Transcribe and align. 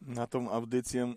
na 0.00 0.26
tą 0.26 0.50
audycję 0.50 1.14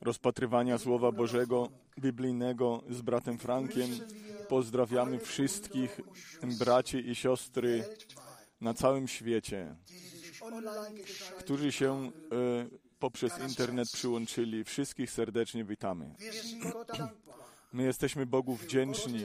rozpatrywania 0.00 0.78
Słowa 0.78 1.12
Bożego 1.12 1.68
biblijnego 1.98 2.82
z 2.90 3.02
bratem 3.02 3.38
Frankiem. 3.38 3.90
Pozdrawiamy 4.48 5.18
wszystkich 5.18 6.00
braci 6.58 7.10
i 7.10 7.14
siostry 7.14 7.84
na 8.60 8.74
całym 8.74 9.08
świecie, 9.08 9.76
którzy 11.38 11.72
się 11.72 11.92
e, 11.94 12.10
poprzez 12.98 13.32
internet 13.48 13.88
przyłączyli. 13.92 14.64
Wszystkich 14.64 15.10
serdecznie 15.10 15.64
witamy. 15.64 16.14
My 17.72 17.82
jesteśmy 17.82 18.26
Bogu 18.26 18.54
wdzięczni 18.54 19.24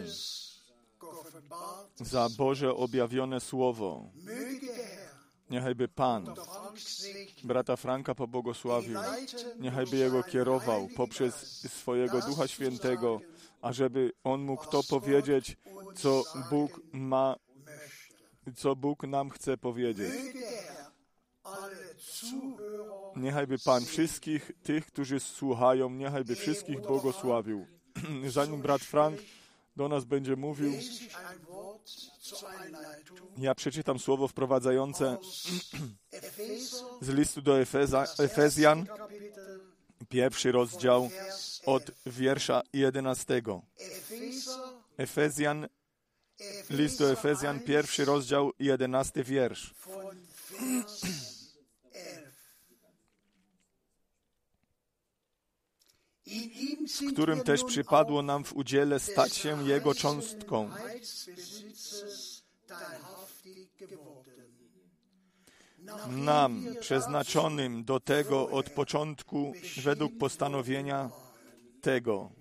za 1.96 2.28
Boże 2.38 2.76
objawione 2.76 3.40
Słowo. 3.40 4.12
Niechajby 5.50 5.88
Pan 5.88 6.34
brata 7.44 7.76
Franka 7.76 8.16
pobłogosławił, 8.16 9.00
niechajby 9.60 9.98
Jego 9.98 10.24
kierował 10.24 10.88
poprzez 10.96 11.36
swojego 11.72 12.22
Ducha 12.22 12.48
Świętego, 12.48 13.22
ażeby 13.62 14.12
On 14.24 14.42
mógł 14.42 14.66
to 14.66 14.84
powiedzieć, 14.90 15.58
co 15.96 16.24
Bóg 16.50 16.82
ma, 16.94 17.36
co 18.56 18.76
Bóg 18.76 19.04
nam 19.04 19.30
chce 19.30 19.58
powiedzieć. 19.58 20.14
Niechajby 23.16 23.60
Pan 23.66 23.86
wszystkich 23.86 24.52
tych, 24.64 24.86
którzy 24.86 25.20
słuchają, 25.20 25.90
niechajby 25.90 26.36
wszystkich 26.36 26.82
błogosławił. 26.82 27.68
Zanim 28.28 28.62
brat 28.62 28.82
Frank 28.82 29.20
do 29.76 29.90
nas 29.90 30.06
będzie 30.06 30.36
mówił, 30.36 30.74
ja 33.38 33.56
przeczytam 33.56 34.00
słowo 34.00 34.28
wprowadzające 34.28 35.18
z 37.02 37.10
listu 37.10 37.42
do 37.42 37.60
Efeza, 37.60 38.06
Efezjan, 38.20 38.86
pierwszy 40.10 40.52
rozdział 40.52 41.10
od 41.66 41.92
wiersza 42.06 42.62
11. 42.74 43.42
Efezjan, 44.98 45.68
list 46.70 47.00
do 47.00 47.12
Efezjan, 47.12 47.60
pierwszy 47.60 48.06
rozdział, 48.06 48.52
11 48.60 49.24
wiersz. 49.24 49.74
w 56.19 56.19
którym 57.14 57.44
też 57.44 57.64
przypadło 57.64 58.22
nam 58.22 58.44
w 58.44 58.54
udziale 58.54 59.00
stać 59.00 59.36
się 59.36 59.68
Jego 59.68 59.94
cząstką. 59.96 60.70
Nam, 66.08 66.66
przeznaczonym 66.80 67.84
do 67.84 68.00
tego 68.00 68.50
od 68.50 68.70
początku, 68.70 69.54
według 69.84 70.18
postanowienia 70.18 71.10
tego, 71.82 72.32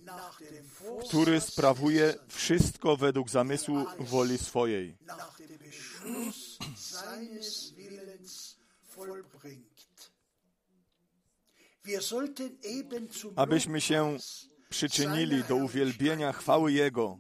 który 1.09 1.41
sprawuje 1.41 2.15
wszystko 2.29 2.97
według 2.97 3.31
zamysłu 3.31 3.85
woli 3.99 4.39
swojej 4.39 4.97
abyśmy 13.37 13.81
się 13.81 14.17
przyczynili 14.69 15.45
do 15.45 15.57
uwielbienia 15.57 16.33
chwały 16.33 16.73
Jego. 16.73 17.19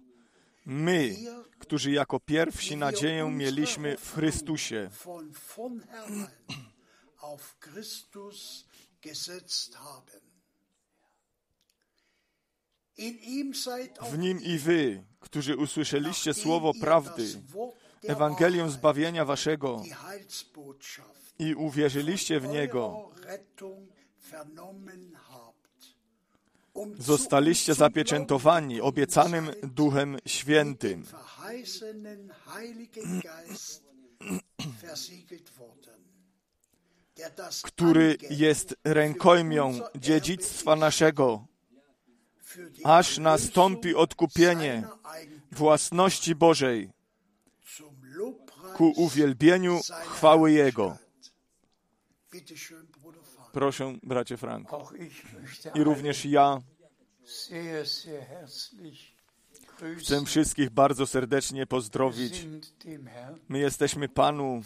My, 0.66 1.16
którzy 1.58 1.90
jako 1.90 2.20
pierwsi 2.20 2.76
nadzieję 2.76 3.30
mieliśmy 3.30 3.96
w 3.96 4.14
Chrystusie. 4.14 4.90
W 14.10 14.18
Nim 14.18 14.42
i 14.42 14.58
wy, 14.58 15.04
którzy 15.20 15.56
usłyszeliście 15.56 16.34
słowo 16.34 16.72
prawdy, 16.80 17.24
Ewangelium 18.02 18.70
zbawienia 18.70 19.24
waszego 19.24 19.82
i 21.38 21.54
uwierzyliście 21.54 22.40
w 22.40 22.48
Niego, 22.48 23.10
zostaliście 26.98 27.74
zapieczętowani 27.74 28.80
obiecanym 28.80 29.50
Duchem 29.62 30.16
Świętym, 30.26 31.04
który 37.62 38.16
jest 38.30 38.76
rękojmią 38.84 39.80
dziedzictwa 39.96 40.76
naszego, 40.76 41.46
aż 42.84 43.18
nastąpi 43.18 43.94
odkupienie 43.94 44.88
własności 45.52 46.34
Bożej 46.34 46.90
ku 48.76 48.92
uwielbieniu 48.96 49.80
chwały 50.06 50.52
Jego. 50.52 50.96
Proszę, 53.58 53.98
bracie 54.02 54.36
Frank. 54.36 54.68
I 55.74 55.84
również 55.84 56.24
ja 56.24 56.60
chcę 59.98 60.24
wszystkich 60.24 60.70
bardzo 60.70 61.06
serdecznie 61.06 61.66
pozdrowić. 61.66 62.46
My 63.48 63.58
jesteśmy 63.58 64.08
Panu 64.08 64.62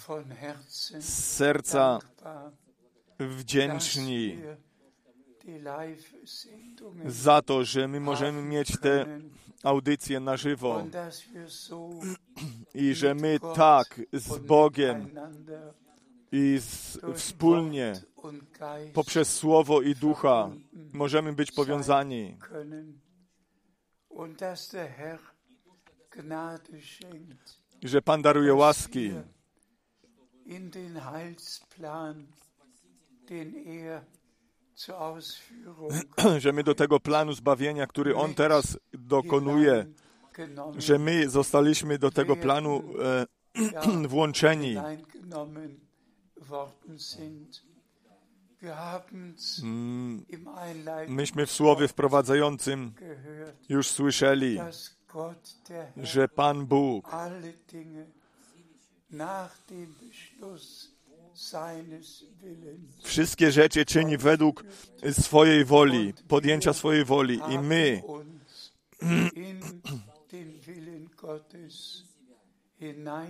z 0.99 1.35
serca 1.37 1.99
wdzięczni 3.19 4.39
za 7.07 7.43
to, 7.43 7.65
że 7.65 7.89
my 7.89 8.01
możemy 8.01 8.43
mieć 8.43 8.81
te 8.81 9.21
audycje 9.63 10.21
na 10.21 10.37
żywo 10.37 10.85
i 12.75 12.95
że 12.95 13.15
my 13.15 13.39
tak 13.55 14.01
z 14.13 14.39
Bogiem 14.39 15.11
i 16.33 16.59
z, 16.61 16.99
wspólnie 17.15 17.93
poprzez 18.95 19.35
Słowo 19.35 19.83
i 19.83 19.95
Ducha 19.95 20.51
możemy 20.93 21.33
być 21.33 21.53
powiązani. 21.53 22.37
Że 27.83 28.03
Pan 28.03 28.23
daruje 28.23 28.55
łaski, 28.55 29.11
er 29.11 29.25
że 36.39 36.53
my 36.53 36.63
do 36.63 36.75
tego 36.75 37.01
planu 37.01 37.33
zbawienia, 37.33 37.87
który 37.87 38.17
On 38.17 38.35
teraz 38.35 38.79
dokonuje, 38.93 39.87
że 40.79 40.99
my 40.99 41.29
zostaliśmy 41.29 41.99
do 41.99 42.11
tego 42.11 42.37
planu 42.37 42.83
e, 43.03 43.27
włączeni. 44.09 44.77
Myśmy 51.09 51.47
w 51.47 51.53
Słowie 51.53 51.89
wprowadzającym 51.89 52.93
już 53.69 53.89
słyszeli, 53.89 54.59
że 55.97 56.29
Pan 56.29 56.67
Bóg 56.67 57.11
wszystkie 63.03 63.53
rzeczy 63.53 63.85
czyni 63.85 64.17
według 64.17 64.65
swojej 65.21 65.65
woli, 65.65 66.15
podjęcia 66.29 66.73
swojej 66.73 67.05
woli 67.05 67.41
i 67.51 67.59
my 67.59 68.03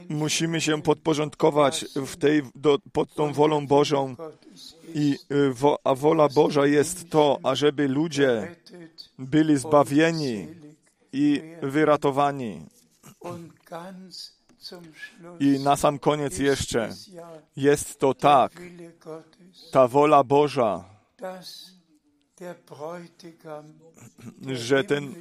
musimy 0.09 0.61
się 0.61 0.83
podporządkować 0.83 1.85
w 1.95 2.17
tej, 2.17 2.43
do, 2.55 2.79
pod 2.93 3.15
tą 3.15 3.33
wolą 3.33 3.67
Bożą 3.67 4.17
i 4.95 5.19
y, 5.33 5.55
wo, 5.55 5.79
a 5.85 5.95
wola 5.95 6.29
Boża 6.29 6.67
jest 6.67 7.11
to, 7.11 7.39
ażeby 7.43 7.89
ludzie 7.89 8.57
byli 9.19 9.59
zbawieni 9.59 10.47
i 11.13 11.43
wyratowani. 11.63 12.67
I 15.41 15.59
na 15.59 15.77
sam 15.77 15.99
koniec 15.99 16.39
jeszcze 16.39 16.95
jest 17.57 17.99
to 17.99 18.15
tak, 18.15 18.53
ta 19.71 19.89
wola 19.89 20.25
Boża, 20.25 20.85
że 24.53 24.85
ten 24.85 25.15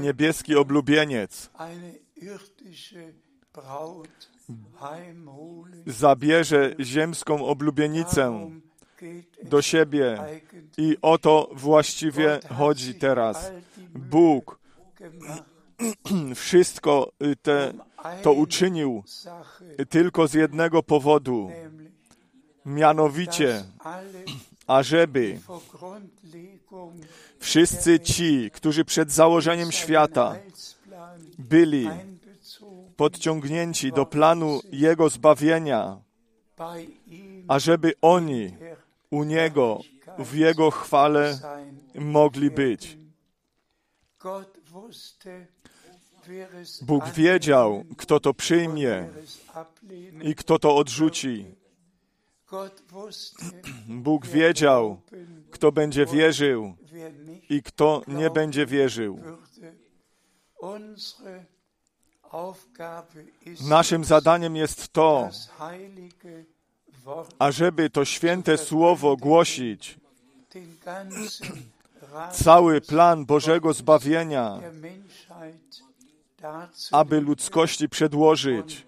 niebieski 0.00 0.56
oblubieniec. 0.56 1.50
Zabierze 5.86 6.74
ziemską 6.80 7.46
oblubienicę 7.46 8.50
do 9.42 9.62
siebie. 9.62 10.18
I 10.78 10.96
o 11.02 11.18
to 11.18 11.50
właściwie 11.52 12.40
chodzi 12.58 12.94
teraz. 12.94 13.52
Bóg 13.94 14.58
wszystko 16.34 17.12
y, 17.22 17.36
te, 17.36 17.70
um 17.70 17.82
to 18.22 18.32
uczynił 18.32 19.04
tylko 19.88 20.28
z 20.28 20.34
jednego 20.34 20.82
powodu, 20.82 21.50
mianowicie, 22.66 23.64
ażeby 24.66 25.40
wszyscy 27.38 28.00
ci, 28.00 28.50
którzy 28.50 28.84
przed 28.84 29.10
założeniem 29.12 29.72
świata 29.72 30.36
byli 31.38 31.88
podciągnięci 32.96 33.92
do 33.92 34.06
planu 34.06 34.60
Jego 34.72 35.08
zbawienia, 35.08 36.00
ażeby 37.48 37.92
oni 38.02 38.54
u 39.10 39.24
Niego 39.24 39.80
w 40.18 40.34
Jego 40.34 40.70
chwale 40.70 41.38
mogli 41.94 42.50
być. 42.50 42.98
Bóg 46.82 47.08
wiedział, 47.08 47.84
kto 47.96 48.20
to 48.20 48.34
przyjmie 48.34 49.08
i 50.22 50.34
kto 50.34 50.58
to 50.58 50.76
odrzuci. 50.76 51.61
Bóg 53.88 54.26
wiedział, 54.26 55.00
kto 55.50 55.72
będzie 55.72 56.06
wierzył 56.06 56.74
i 57.48 57.62
kto 57.62 58.02
nie 58.08 58.30
będzie 58.30 58.66
wierzył. 58.66 59.20
Naszym 63.68 64.04
zadaniem 64.04 64.56
jest 64.56 64.92
to, 64.92 65.30
ażeby 67.38 67.90
to 67.90 68.04
święte 68.04 68.58
słowo 68.58 69.16
głosić, 69.16 70.00
cały 72.32 72.80
plan 72.80 73.26
Bożego 73.26 73.72
zbawienia, 73.72 74.60
aby 76.92 77.20
ludzkości 77.20 77.88
przedłożyć. 77.88 78.86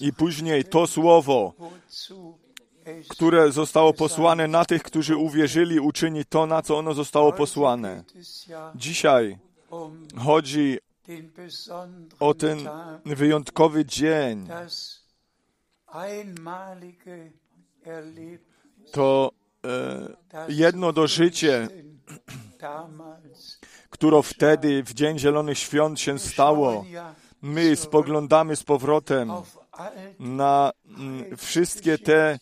I 0.00 0.12
później 0.12 0.64
to 0.64 0.86
słowo, 0.86 1.54
które 3.08 3.52
zostało 3.52 3.92
posłane 3.92 4.48
na 4.48 4.64
tych, 4.64 4.82
którzy 4.82 5.16
uwierzyli, 5.16 5.80
uczyni 5.80 6.24
to, 6.24 6.46
na 6.46 6.62
co 6.62 6.78
ono 6.78 6.94
zostało 6.94 7.32
posłane. 7.32 8.04
Dzisiaj 8.74 9.38
um 9.70 10.08
chodzi 10.18 10.78
o 12.20 12.34
ten 12.34 12.68
wyjątkowy 13.04 13.84
dzień. 13.84 14.48
To 18.92 19.32
e, 19.64 20.48
jedno 20.48 20.92
do 20.92 21.06
które 23.90 24.22
wtedy 24.22 24.82
w 24.82 24.94
Dzień 24.94 25.18
Zielonych 25.18 25.58
Świąt 25.58 26.00
się 26.00 26.18
stało. 26.18 26.84
My 27.42 27.76
spoglądamy 27.76 28.56
z 28.56 28.62
powrotem 28.62 29.32
na 30.18 30.72
mm, 30.98 31.36
wszystkie 31.36 31.98
te 31.98 32.38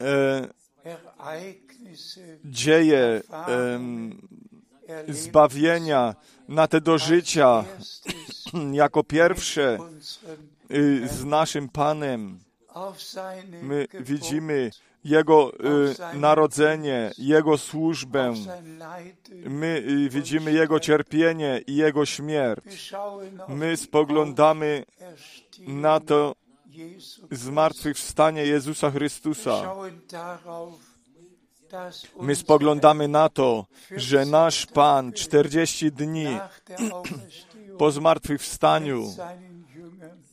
e, 0.00 0.48
dzieje 2.44 3.22
erlebt 3.30 4.36
zbawienia, 5.08 6.14
na 6.48 6.68
te 6.68 6.80
dożycia 6.80 7.64
jako 8.72 9.04
pierwsze 9.04 9.78
y, 10.70 11.08
z 11.08 11.24
naszym 11.24 11.68
Panem. 11.68 12.38
My 13.62 13.86
widzimy 14.00 14.70
Jego 15.04 15.52
y, 16.14 16.18
narodzenie, 16.18 17.12
Jego 17.18 17.58
służbę. 17.58 18.34
My 19.46 19.84
y, 19.88 20.08
widzimy 20.08 20.52
Jego 20.52 20.80
cierpienie 20.80 21.60
i 21.66 21.76
Jego 21.76 22.06
śmierć. 22.06 22.94
My 23.48 23.76
spoglądamy 23.76 24.84
na 25.58 26.00
to 26.00 26.34
zmartwychwstanie 27.30 28.46
Jezusa 28.46 28.90
Chrystusa. 28.90 29.74
My 32.20 32.36
spoglądamy 32.36 33.08
na 33.08 33.28
to, 33.28 33.66
że 33.96 34.26
nasz 34.26 34.66
Pan 34.66 35.12
40 35.12 35.92
dni 35.92 36.26
po 37.78 37.90
zmartwychwstaniu 37.90 39.14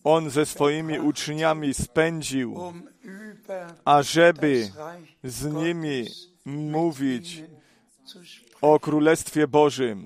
On 0.04 0.30
ze 0.30 0.46
swoimi 0.46 1.00
uczniami 1.00 1.74
spędził, 1.74 2.56
ażeby 3.86 4.70
z 5.24 5.46
nimi 5.54 6.06
mówić 6.46 7.44
o 8.62 8.80
Królestwie 8.80 9.48
Bożym. 9.48 10.06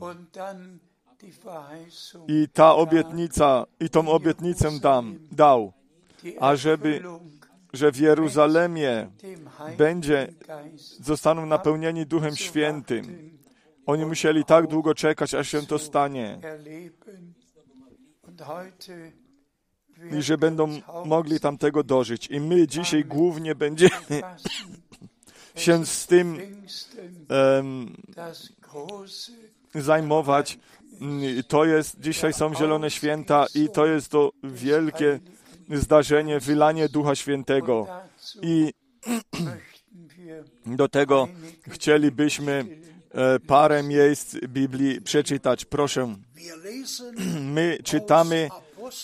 I 2.27 2.48
ta 2.54 2.75
obietnica, 2.75 3.66
i 3.80 3.89
tą 3.89 4.10
obietnicę 4.10 4.80
dam, 4.80 5.20
dał, 5.32 5.74
ażeby- 6.39 7.01
że 7.74 7.92
w 7.92 7.98
Jeruzalemie 7.98 9.10
będzie- 9.77 10.27
zostaną 11.00 11.46
napełnieni 11.46 12.06
Duchem 12.06 12.36
Świętym. 12.36 13.06
Oni 13.86 14.06
musieli 14.06 14.46
tak 14.46 14.68
długo 14.68 14.96
czekać, 14.96 15.34
aż 15.34 15.50
się 15.50 15.62
to 15.66 15.80
stanie. 15.80 16.39
I 20.20 20.22
że 20.22 20.38
będą 20.38 20.82
mogli 21.06 21.39
tamtego 21.39 21.84
dożyć. 21.84 22.27
I 22.27 22.39
my 22.39 22.68
dzisiaj 22.68 23.06
głównie 23.06 23.56
będziemy 23.56 24.22
się 25.56 25.86
z 25.86 26.08
tym 26.08 26.38
große 28.62 29.32
zajmować. 29.76 30.60
To 31.48 31.65
jest, 31.65 32.00
dzisiaj 32.00 32.34
są 32.34 32.56
Zielone 32.56 32.91
Święta 32.91 33.45
i 33.56 33.69
to 33.69 33.86
jest 33.86 34.10
to 34.10 34.32
wielkie 34.43 35.19
zdarzenie, 35.71 36.39
wylanie 36.39 36.89
Ducha 36.89 37.15
Świętego. 37.15 37.88
I 38.41 38.74
do 40.65 40.88
tego 40.89 41.28
chcielibyśmy 41.67 42.65
e, 43.12 43.39
parę 43.39 43.84
miejsc 43.84 44.36
Biblii 44.48 45.02
przeczytać. 45.02 45.65
Proszę, 45.65 46.15
my 47.56 47.78
czytamy 47.84 48.50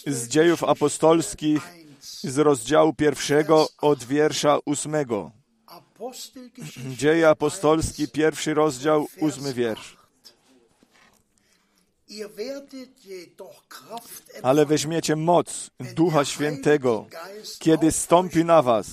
z 0.07 0.27
dziejów 0.27 0.63
apostolskich 0.63 1.63
1. 2.23 2.31
z 2.33 2.37
rozdziału 2.37 2.93
pierwszego 2.93 3.67
od 3.81 4.03
wiersza 4.03 4.57
ósmego. 4.65 5.31
Dzieje 6.97 7.29
apostolskie, 7.29 8.07
pierwszy 8.07 8.53
rozdział, 8.53 9.07
ósmy 9.19 9.53
wiersz. 9.53 9.97
Ale 14.43 14.65
weźmiecie 14.65 15.15
moc 15.15 15.69
Ducha 15.95 16.25
Świętego, 16.25 17.05
kiedy 17.59 17.91
stąpi 17.91 18.45
na 18.45 18.61
was 18.61 18.87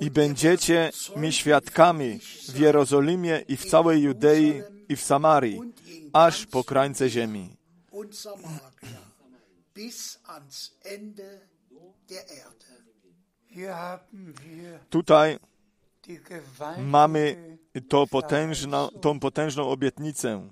i 0.00 0.10
będziecie 0.10 0.90
mi 1.16 1.32
świadkami 1.32 2.20
w 2.48 2.58
Jerozolimie 2.58 3.44
i 3.48 3.56
w 3.56 3.70
całej 3.70 4.02
Judei 4.02 4.62
i 4.88 4.96
w 4.96 5.02
Samarii, 5.02 5.60
aż 6.12 6.46
po 6.46 6.64
krańce 6.64 7.10
ziemi. 7.10 7.56
Bis 9.80 10.20
ans 10.24 10.76
Ende 10.84 11.40
der 12.08 12.24
Erde. 12.44 12.70
Tutaj 14.90 15.38
mamy 16.78 17.58
to 17.88 18.06
potężna, 18.06 18.88
tą 19.00 19.20
potężną 19.20 19.68
obietnicę. 19.68 20.48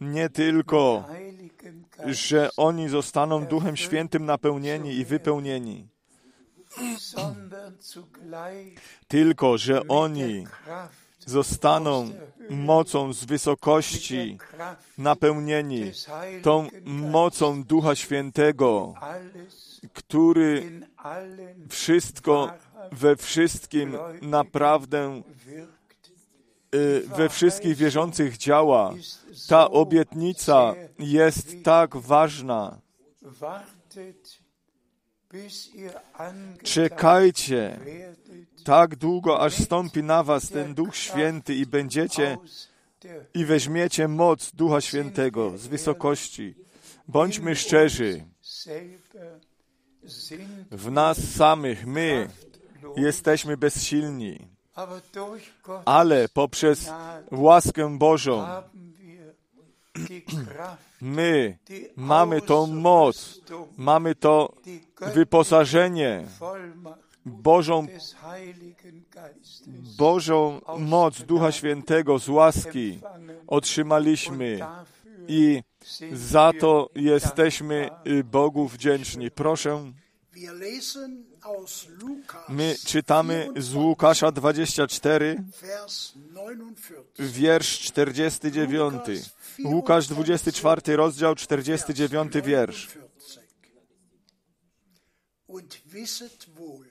Nie 0.00 0.30
tylko, 0.30 1.08
że 2.06 2.50
oni 2.56 2.88
zostaną 2.88 3.46
Duchem 3.46 3.76
Świętym 3.76 4.24
napełnieni 4.24 4.96
i 4.96 5.04
wypełnieni, 5.04 5.88
tylko, 9.08 9.58
że 9.58 9.88
oni 9.88 10.46
zostaną 11.26 12.10
mocą 12.50 13.12
z 13.12 13.24
wysokości 13.24 14.38
napełnieni 14.98 15.92
tą 16.42 16.68
mocą 16.84 17.64
Ducha 17.64 17.94
Świętego, 17.94 18.94
który 19.92 20.80
wszystko 21.68 22.52
we 22.92 23.16
wszystkim 23.16 23.96
naprawdę 24.22 25.22
y, 26.74 27.02
we 27.16 27.28
wszystkich 27.28 27.76
wierzących 27.76 28.36
działa. 28.36 28.94
Ta 29.48 29.70
obietnica 29.70 30.74
jest 30.98 31.64
tak 31.64 31.96
ważna. 31.96 32.78
Czekajcie. 36.62 37.78
tak 38.64 38.96
długo, 38.96 39.40
aż 39.40 39.54
stąpi 39.54 40.02
na 40.02 40.22
was 40.22 40.48
ten 40.50 40.74
Duch 40.74 40.96
Święty 40.96 41.54
i 41.54 41.66
będziecie 41.66 42.38
i 43.34 43.44
weźmiecie 43.44 44.08
moc 44.08 44.50
Ducha 44.52 44.80
Świętego 44.80 45.58
z 45.58 45.66
wysokości. 45.66 46.54
Bądźmy 47.08 47.56
szczerzy, 47.56 48.24
w 50.70 50.90
nas 50.90 51.18
samych 51.18 51.86
my 51.86 52.28
jesteśmy 52.96 53.56
bezsilni, 53.56 54.48
ale 55.84 56.28
poprzez 56.28 56.90
łaskę 57.30 57.98
Bożą 57.98 58.46
my 61.00 61.58
mamy 61.96 62.40
tą 62.40 62.66
moc, 62.66 63.40
mamy 63.76 64.14
to 64.14 64.52
wyposażenie, 65.14 66.24
Bożą, 67.26 67.86
Bożą 69.98 70.60
moc 70.78 71.22
Ducha 71.22 71.52
Świętego 71.52 72.18
z 72.18 72.28
łaski 72.28 73.00
otrzymaliśmy 73.46 74.58
i 75.28 75.62
za 76.12 76.52
to 76.60 76.90
jesteśmy 76.94 77.90
y, 78.06 78.24
Bogu 78.24 78.68
wdzięczni. 78.68 79.30
Proszę, 79.30 79.92
my 82.48 82.74
czytamy 82.86 83.48
z 83.56 83.74
Łukasza 83.74 84.32
24, 84.32 85.44
Vers 85.62 86.12
49. 86.12 86.78
wiersz 87.18 87.78
49. 87.78 88.94
Łukasz 89.64 90.06
24, 90.06 90.96
rozdział 90.96 91.34
49, 91.34 92.32
wiersz. 92.44 92.86
49. 92.86 93.06
Und 95.46 95.80
wisset 95.86 96.46
wohl, 96.54 96.86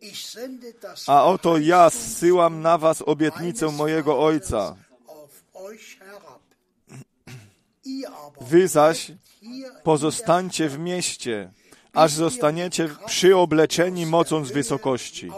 ich 0.00 0.18
sende 0.18 0.72
das 0.72 1.08
A 1.08 1.24
oto 1.24 1.58
ja 1.58 1.90
zsyłam 1.90 2.62
na 2.62 2.78
was 2.78 3.02
obietnicę 3.02 3.70
mojego 3.70 4.20
Ojca. 4.20 4.76
Wy 8.40 8.68
zaś 8.68 9.12
pozostańcie 9.82 10.68
w 10.68 10.78
mieście, 10.78 11.52
aż 11.92 12.12
zostaniecie 12.12 12.88
przyobleczeni 13.06 14.06
mocą 14.06 14.44
z 14.44 14.52
wysokości. 14.52 15.30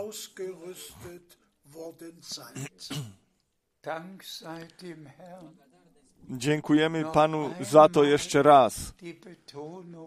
Dank 3.83 4.25
sei 4.25 4.69
dem 4.83 5.07
Herrn 5.07 5.68
Dziękujemy 6.31 7.05
Panu 7.13 7.55
za 7.61 7.89
to 7.89 8.05
jeszcze 8.05 8.43
raz, 8.43 8.95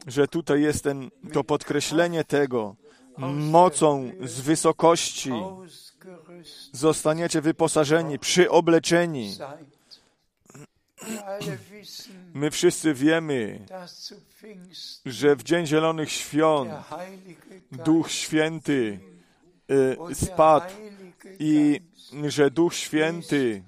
że 0.08 0.28
tutaj 0.28 0.62
jest 0.62 0.84
ten, 0.84 1.10
to 1.34 1.44
podkreślenie 1.44 2.24
tego, 2.24 2.76
mocą 3.38 4.12
z 4.22 4.42
wysokości. 4.42 5.32
Zostaniecie 6.72 7.42
wyposażeni, 7.42 8.20
przyobleczeni. 8.20 9.36
My 12.34 12.52
wszyscy 12.52 12.94
wiemy, 12.94 13.66
że 15.06 15.36
w 15.36 15.44
Dzień 15.44 15.66
Zielonych 15.66 16.12
Świąt 16.12 16.72
Duch 17.72 18.12
Święty 18.12 19.00
y, 20.12 20.16
spadł 20.16 20.74
i 21.40 21.82
że 22.28 22.52
Duch 22.52 22.74
Święty, 22.74 23.64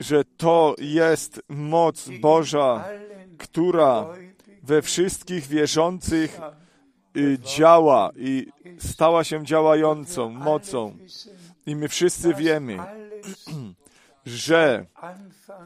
że 0.00 0.24
to 0.24 0.74
jest 0.78 1.42
moc 1.48 2.08
Boża, 2.20 2.84
która 3.38 4.06
we 4.62 4.82
wszystkich 4.82 5.46
wierzących 5.46 6.40
y, 7.16 7.38
działa 7.56 8.10
i 8.16 8.46
stała 8.78 9.24
się 9.24 9.44
działającą 9.44 10.30
mocą. 10.30 10.96
I 11.66 11.76
my 11.76 11.88
wszyscy 11.88 12.34
wiemy, 12.34 12.78
że 14.26 14.86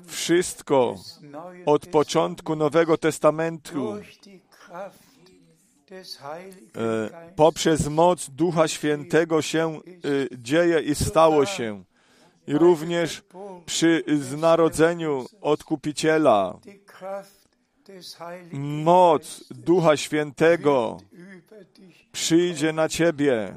wszystko 0.06 0.96
od 1.66 1.86
początku 1.86 2.56
Nowego 2.56 2.98
Testamentu 2.98 3.94
e, 3.94 4.02
poprzez 7.36 7.88
moc 7.88 8.30
Ducha 8.30 8.68
Świętego 8.68 9.42
się 9.42 9.74
e, 9.74 9.80
dzieje 10.38 10.80
i 10.80 10.94
stało 10.94 11.46
się. 11.46 11.84
I 12.46 12.54
również 12.54 13.22
przy 13.66 14.04
znarodzeniu 14.20 15.26
Odkupiciela 15.40 16.59
moc 18.85 19.44
Ducha 19.50 19.96
Świętego 19.96 20.98
przyjdzie 22.12 22.72
na 22.72 22.88
Ciebie 22.88 23.54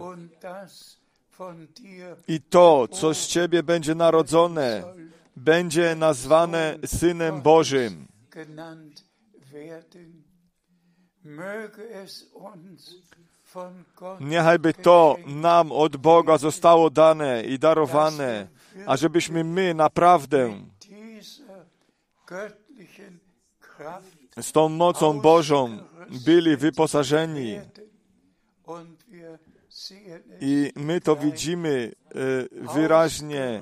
i 2.28 2.42
to, 2.42 2.88
co 2.88 3.14
z 3.14 3.28
Ciebie 3.28 3.64
będzie 3.64 3.96
narodzone, 3.96 4.84
będzie 5.36 5.96
nazwane 5.96 6.78
Synem 6.86 7.42
Bożym. 7.42 8.08
Niechajby 14.20 14.74
to 14.74 15.16
nam 15.26 15.72
od 15.72 15.98
Boga 15.98 16.38
zostało 16.38 16.90
dane 16.90 17.44
i 17.44 17.60
darowane, 17.60 18.48
ażebyśmy 18.86 19.44
my 19.44 19.74
naprawdę 19.74 20.54
z 24.42 24.52
tą 24.52 24.70
mocą 24.70 25.22
Bożą 25.22 25.80
byli 26.26 26.58
wyposażeni. 26.58 27.60
I 30.42 30.72
my 30.76 31.02
to 31.02 31.16
widzimy 31.16 31.92
e, 32.10 32.74
wyraźnie, 32.74 33.62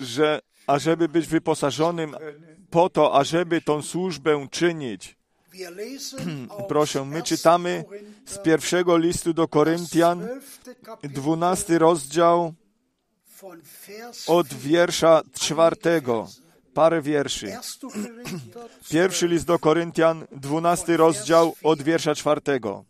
że 0.00 0.40
ażeby 0.66 1.08
być 1.08 1.26
wyposażonym 1.26 2.16
po 2.70 2.90
to, 2.90 3.14
ażeby 3.14 3.60
tą 3.60 3.82
służbę 3.82 4.46
czynić. 4.50 5.16
Proszę, 6.68 7.04
my 7.04 7.16
1. 7.16 7.22
czytamy 7.22 7.84
z 8.26 8.38
pierwszego 8.38 8.96
listu 8.96 9.34
do 9.34 9.48
Koryntian, 9.48 10.18
12. 10.20 10.74
Kapitel, 10.74 11.10
dwunasty 11.10 11.78
rozdział 11.78 12.54
od 14.26 14.46
4. 14.46 14.62
wiersza 14.62 15.22
czwartego. 15.32 16.28
Parę 16.74 17.02
wierszy. 17.02 17.46
1. 17.46 17.90
Korinther 17.90 18.70
Pierwszy 18.90 19.28
list 19.28 19.46
do 19.46 19.58
Koryntian, 19.58 20.26
dwunasty 20.32 20.96
rozdział 20.96 21.54
od 21.62 21.82
wiersza 21.82 22.14
czwartego. 22.14 22.84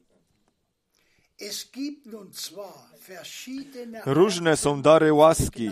Różne 4.07 4.57
są 4.57 4.83
dary 4.83 5.13
łaski, 5.13 5.71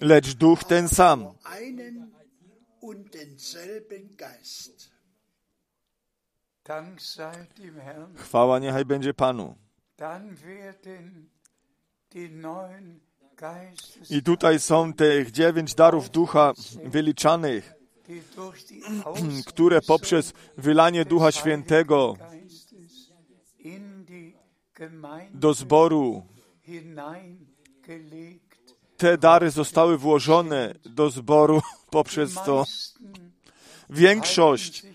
lecz 0.00 0.34
duch 0.34 0.64
ten 0.64 0.88
sam. 0.88 1.34
einen 1.44 2.10
und 2.80 3.10
denselben 3.10 4.16
Geist. 4.16 4.72
Dank 4.72 4.90
sei 4.90 4.90
dem 4.90 4.90
Herrn. 4.90 4.92
Chwała 8.16 8.58
niechaj 8.58 8.84
będzie 8.84 9.14
Panu. 9.14 9.54
I 14.10 14.22
tutaj 14.22 14.60
są 14.60 14.92
tych 14.92 15.30
dziewięć 15.30 15.74
darów 15.74 16.10
ducha 16.10 16.52
wyliczanych, 16.84 17.74
które 19.46 19.82
poprzez 19.82 20.32
wylanie 20.58 21.04
Ducha 21.04 21.32
Świętego 21.32 22.16
do 25.34 25.54
zboru, 25.54 26.26
te 28.96 29.18
dary 29.18 29.50
zostały 29.50 29.98
włożone 29.98 30.74
do 30.84 31.10
zboru 31.10 31.62
poprzez 31.90 32.34
to. 32.34 32.64
Większość 33.90 34.86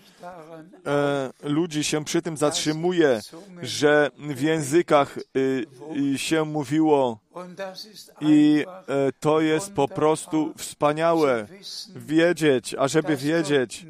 e, 0.86 1.30
ludzi 1.42 1.84
się 1.84 2.04
przy 2.04 2.22
tym 2.22 2.36
zatrzymuje, 2.36 3.20
że 3.62 4.10
w 4.18 4.40
językach 4.40 5.18
y, 5.36 6.18
się 6.18 6.44
mówiło 6.44 7.18
i 8.20 8.64
e, 8.88 9.12
to 9.20 9.40
jest 9.40 9.72
po 9.72 9.88
prostu 9.88 10.54
wspaniałe 10.56 11.46
wiedzieć, 11.96 12.74
ażeby 12.74 13.16
wiedzieć, 13.16 13.86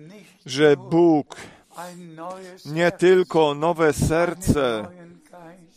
że 0.47 0.77
Bóg 0.77 1.37
nie 2.65 2.93
tylko 2.93 3.55
nowe 3.55 3.93
serce 3.93 4.89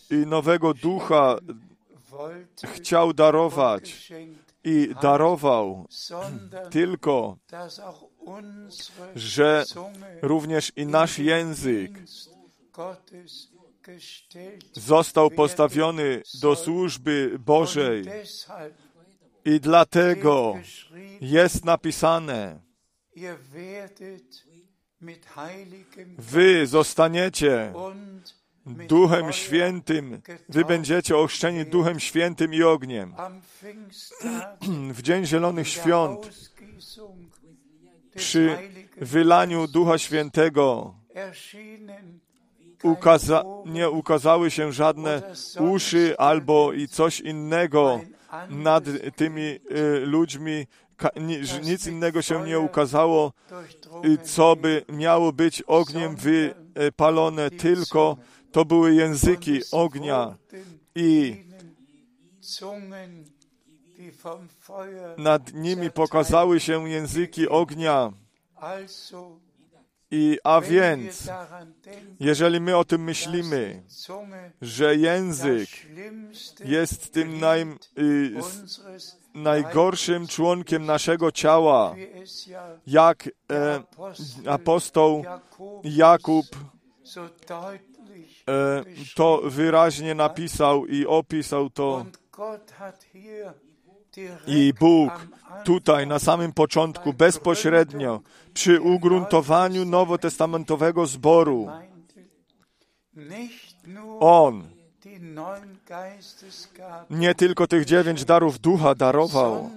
i 0.10 0.16
nowego 0.16 0.74
ducha 0.74 1.38
chciał 2.64 3.14
darować 3.14 4.12
i 4.64 4.94
darował, 5.02 5.88
tylko 6.72 7.38
że 9.16 9.66
również 10.22 10.72
i 10.76 10.86
nasz 10.86 11.20
język 11.20 11.92
został 14.74 15.32
postawiony 15.32 16.22
do 16.42 16.56
służby 16.56 17.38
Bożej 17.40 18.04
i 19.46 19.60
dlatego 19.60 20.56
jest 21.22 21.66
napisane, 21.66 22.60
wy 26.18 26.68
zostaniecie 26.68 27.74
Duchem 28.66 29.34
Świętym, 29.34 30.22
wy 30.50 30.66
będziecie 30.66 31.18
ochrzczeni 31.18 31.66
Duchem 31.66 32.00
Świętym 32.00 32.54
i 32.54 32.64
ogniem. 32.64 33.16
W 34.94 35.02
Dzień 35.02 35.26
Zielonych 35.26 35.68
Świąt, 35.68 36.30
przy 38.16 38.58
wylaniu 38.98 39.68
Ducha 39.68 39.98
Świętego, 39.98 40.96
ukaza 42.84 43.44
nie 43.66 43.90
ukazały 43.90 44.52
się 44.52 44.72
żadne 44.74 45.22
uszy 45.60 46.16
albo 46.18 46.74
i 46.74 46.88
coś 46.88 47.20
innego 47.20 48.02
nad 48.50 48.84
tymi 49.16 49.42
y, 49.42 49.60
ludźmi. 50.06 50.68
Ka- 50.98 51.10
nic 51.64 51.88
innego 51.88 52.22
się 52.22 52.46
nie 52.46 52.60
ukazało, 52.60 53.34
co 54.24 54.56
by 54.56 54.86
miało 54.90 55.34
być 55.34 55.62
ogniem 55.62 56.16
wypalone, 56.16 57.50
tylko 57.52 58.18
to 58.52 58.66
były 58.66 58.94
języki 58.96 59.60
ognia 59.72 60.38
i 60.96 61.44
nad 65.18 65.54
nimi 65.54 65.92
pokazały 65.92 66.60
się 66.60 66.90
języki 66.90 67.50
ognia. 67.50 68.12
I 70.12 70.38
a 70.44 70.62
więc, 70.62 71.30
jeżeli 72.20 72.62
my 72.62 72.78
o 72.78 72.86
tym 72.86 73.04
myślimy, 73.04 73.84
że 74.62 74.96
język 74.96 75.70
jest 76.66 77.14
tym 77.14 77.40
naj, 77.40 77.62
y, 77.98 78.34
najgorszym 79.34 80.28
członkiem 80.28 80.86
naszego 80.86 81.32
ciała, 81.32 81.96
jak 82.88 83.30
e, 83.52 83.84
apostoł 84.50 85.24
Jakub 85.84 86.46
e, 88.48 88.84
to 89.16 89.42
wyraźnie 89.46 90.16
napisał 90.16 90.86
i 90.86 91.06
opisał 91.06 91.70
to. 91.70 92.06
I 94.48 94.74
Bóg 94.80 95.28
tutaj 95.64 96.08
na 96.08 96.20
samym 96.20 96.54
początku, 96.54 97.14
bezpośrednio, 97.14 98.22
przy 98.54 98.82
ugruntowaniu 98.82 99.86
nowotestamentowego 99.86 101.06
zboru, 101.06 101.68
On 104.20 104.68
nie 107.10 107.36
tylko 107.36 107.68
tych 107.68 107.86
dziewięć 107.86 108.26
darów 108.26 108.60
ducha 108.60 108.96
darował, 108.96 109.70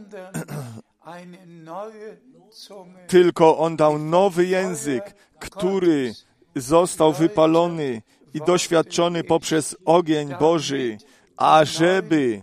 tylko 3.07 3.59
On 3.59 3.77
dał 3.77 3.99
nowy 3.99 4.47
język, 4.47 5.15
który 5.39 6.15
został 6.57 7.13
wypalony 7.13 8.03
i 8.35 8.41
doświadczony 8.41 9.25
poprzez 9.25 9.77
ogień 9.85 10.35
Boży, 10.41 10.99
ażeby 11.37 12.43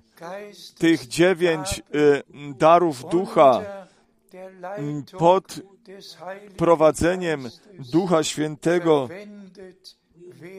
tych 0.78 1.08
dziewięć 1.08 1.80
e, 1.80 1.84
darów 2.54 3.10
ducha 3.10 3.62
pod 5.18 5.62
prowadzeniem 6.58 7.50
Ducha 7.92 8.24
Świętego 8.24 9.10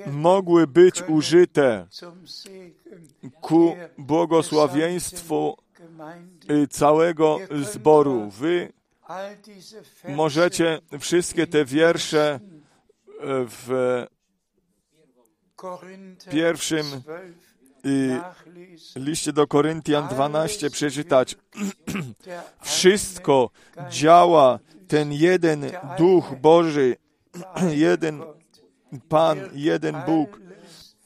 mogły 0.07 0.67
być 0.67 1.03
użyte 1.03 1.87
ku 3.41 3.77
błogosławieństwu 3.99 5.57
y, 6.51 6.69
całego 6.69 7.39
zboru. 7.63 8.31
Wy 8.31 8.73
możecie 10.09 10.81
wszystkie 11.01 11.47
te 11.47 11.65
wiersze 11.65 12.41
y, 12.43 13.19
w 13.47 14.07
pierwszym 16.31 16.87
12 16.87 17.01
y, 17.01 17.03
nachlesen. 17.03 17.52
Liście 18.97 19.33
do 19.33 19.47
Koryntian 19.47 20.09
12 20.09 20.71
przeczytać. 20.71 21.37
Wszystko 22.63 23.51
działa 23.91 24.59
ten 24.89 25.13
jeden 25.13 25.71
Duch 25.99 26.35
Boży, 26.41 26.97
jeden 27.87 28.23
Pan, 29.09 29.39
jeden 29.55 29.97
Bóg. 30.07 30.41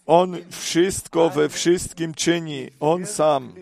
On 0.07 0.37
wszystko 0.51 1.31
we 1.31 1.49
wszystkim 1.49 2.15
czyni, 2.15 2.71
On 2.81 3.07
sam. 3.07 3.55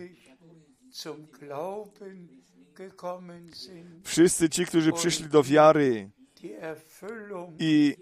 Wszyscy 4.05 4.49
ci, 4.49 4.67
którzy 4.67 4.93
przyszli 4.93 5.29
do 5.29 5.43
wiary 5.43 6.11
i 7.59 7.97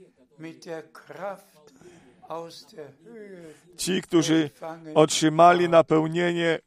ci, 3.76 4.02
którzy 4.02 4.50
otrzymali 4.94 5.68
napełnienie 5.68 6.58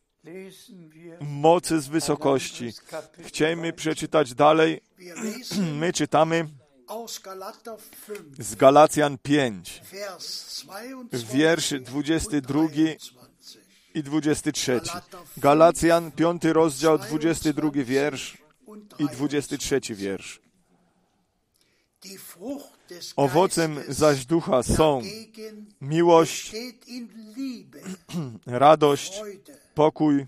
mocy 1.22 1.82
z 1.82 1.88
wysokości. 1.88 2.74
weiter. 3.18 3.76
przeczytać 3.76 4.34
dalej. 4.34 4.82
My 5.80 5.94
czytamy 5.94 6.48
aus 6.88 7.20
Galater 7.20 7.78
5, 8.08 8.48
z 8.48 8.56
Galacjan 8.56 9.18
5, 9.18 9.82
Vers 9.92 10.64
22 10.64 11.34
wierszy 11.34 11.80
22 11.80 12.60
und 12.60 12.72
23. 12.72 13.60
i 13.94 14.04
23. 14.04 14.82
Galacjan 15.38 16.12
5 16.12 16.44
rozdział 16.44 16.98
22 16.98 17.70
wiersz 17.74 18.38
i 19.00 19.06
23 19.06 19.82
wiersz. 19.90 20.42
Owocem 23.16 23.80
zaś 23.88 24.26
ducha 24.26 24.64
są 24.64 25.02
miłość, 25.82 26.52
radość, 28.46 29.22
pokój, 29.76 30.26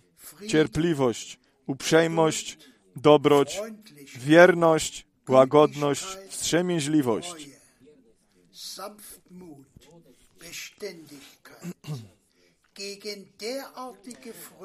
cierpliwość, 0.47 1.39
uprzejmość, 1.67 2.57
dobroć, 2.95 3.61
wierność, 4.17 5.07
łagodność, 5.27 6.05
wstrzemięźliwość. 6.29 7.47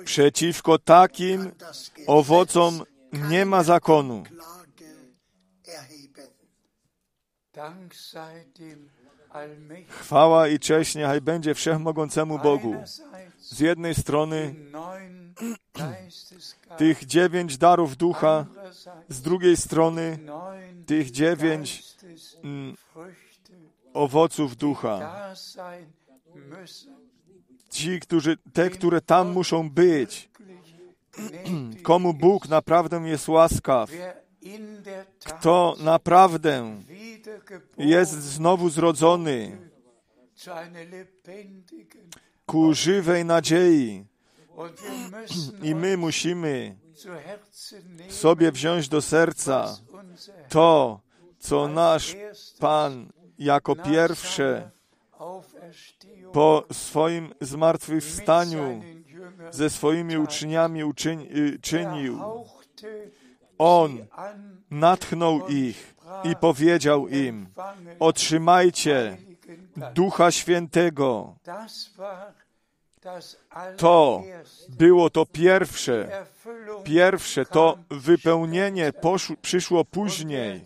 Przeciwko 0.05 0.79
takim 0.79 1.51
owocom 2.07 2.83
nie 3.13 3.47
ma 3.47 3.63
zakonu. 3.63 4.23
Klage 4.23 4.87
erheben. 5.65 5.65
Dank 5.65 5.83
sei 5.83 6.09
dem 6.09 6.29
allmächtigen 6.29 7.42
Chwała 9.89 10.49
i 10.49 10.59
cześć 10.59 10.95
niechaj 10.95 11.21
będzie 11.21 11.55
wszechmogącemu 11.55 12.39
Bogu. 12.39 12.75
Z 13.39 13.61
jednej 13.61 13.95
strony 13.95 14.55
tych 16.77 17.05
dziewięć 17.05 17.59
darów 17.59 17.97
ducha, 17.97 18.47
z 19.09 19.21
drugiej 19.21 19.57
strony 19.57 20.19
tych 20.87 21.11
dziewięć 21.11 21.83
mm, 22.45 22.77
owoców 23.95 24.57
ducha. 24.57 25.25
Ci, 27.71 28.01
którzy, 28.01 28.37
te, 28.53 28.71
które 28.71 29.01
tam 29.01 29.33
muszą 29.33 29.71
być, 29.71 30.31
komu 31.83 32.15
Bóg 32.15 32.49
naprawdę 32.49 32.97
jest 32.97 33.29
łaskaw, 33.29 33.91
kto 35.25 35.77
naprawdę 35.79 36.83
jest 37.79 38.13
znowu 38.13 38.71
zrodzony 38.71 39.59
ku 42.47 42.75
żywej 42.75 43.25
nadziei. 43.25 44.05
I 45.63 45.75
my 45.75 45.97
musimy 45.97 46.77
sobie 48.09 48.53
wziąć 48.53 48.89
do 48.89 49.03
serca 49.03 49.77
to, 50.49 51.01
co 51.39 51.69
nasz 51.69 52.17
Pan 52.59 53.13
jako 53.39 53.77
pierwsze 53.77 54.71
po 56.33 56.65
swoim 56.73 57.35
zmartwychwstaniu 57.41 58.83
ze 59.51 59.71
swoimi 59.71 60.17
uczniami 60.19 60.85
uczyń, 60.85 61.29
y, 61.37 61.59
On 63.63 64.07
natchnął 64.71 65.49
ich 65.49 65.95
i 66.25 66.37
powiedział 66.37 67.09
im: 67.09 67.47
Otrzymajcie. 67.99 69.17
Ducha 69.95 70.31
Świętego. 70.31 71.35
To 73.77 74.23
było 74.69 75.11
to 75.11 75.27
pierwsze. 75.27 76.25
Pierwsze 76.85 77.47
to 77.47 77.79
wypełnienie 77.91 78.93
poszło, 78.93 79.37
przyszło 79.43 79.85
później. 79.85 80.63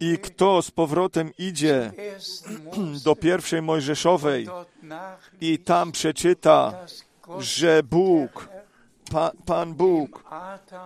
I 0.00 0.18
kto 0.18 0.62
z 0.62 0.70
powrotem 0.70 1.30
idzie 1.38 1.92
do 3.04 3.16
pierwszej 3.16 3.62
Mojżeszowej 3.62 4.48
i 5.40 5.58
tam 5.58 5.92
przeczyta, 5.92 6.86
że 7.38 7.82
Bóg, 7.82 8.48
pa, 9.10 9.32
Pan 9.46 9.74
Bóg 9.74 10.24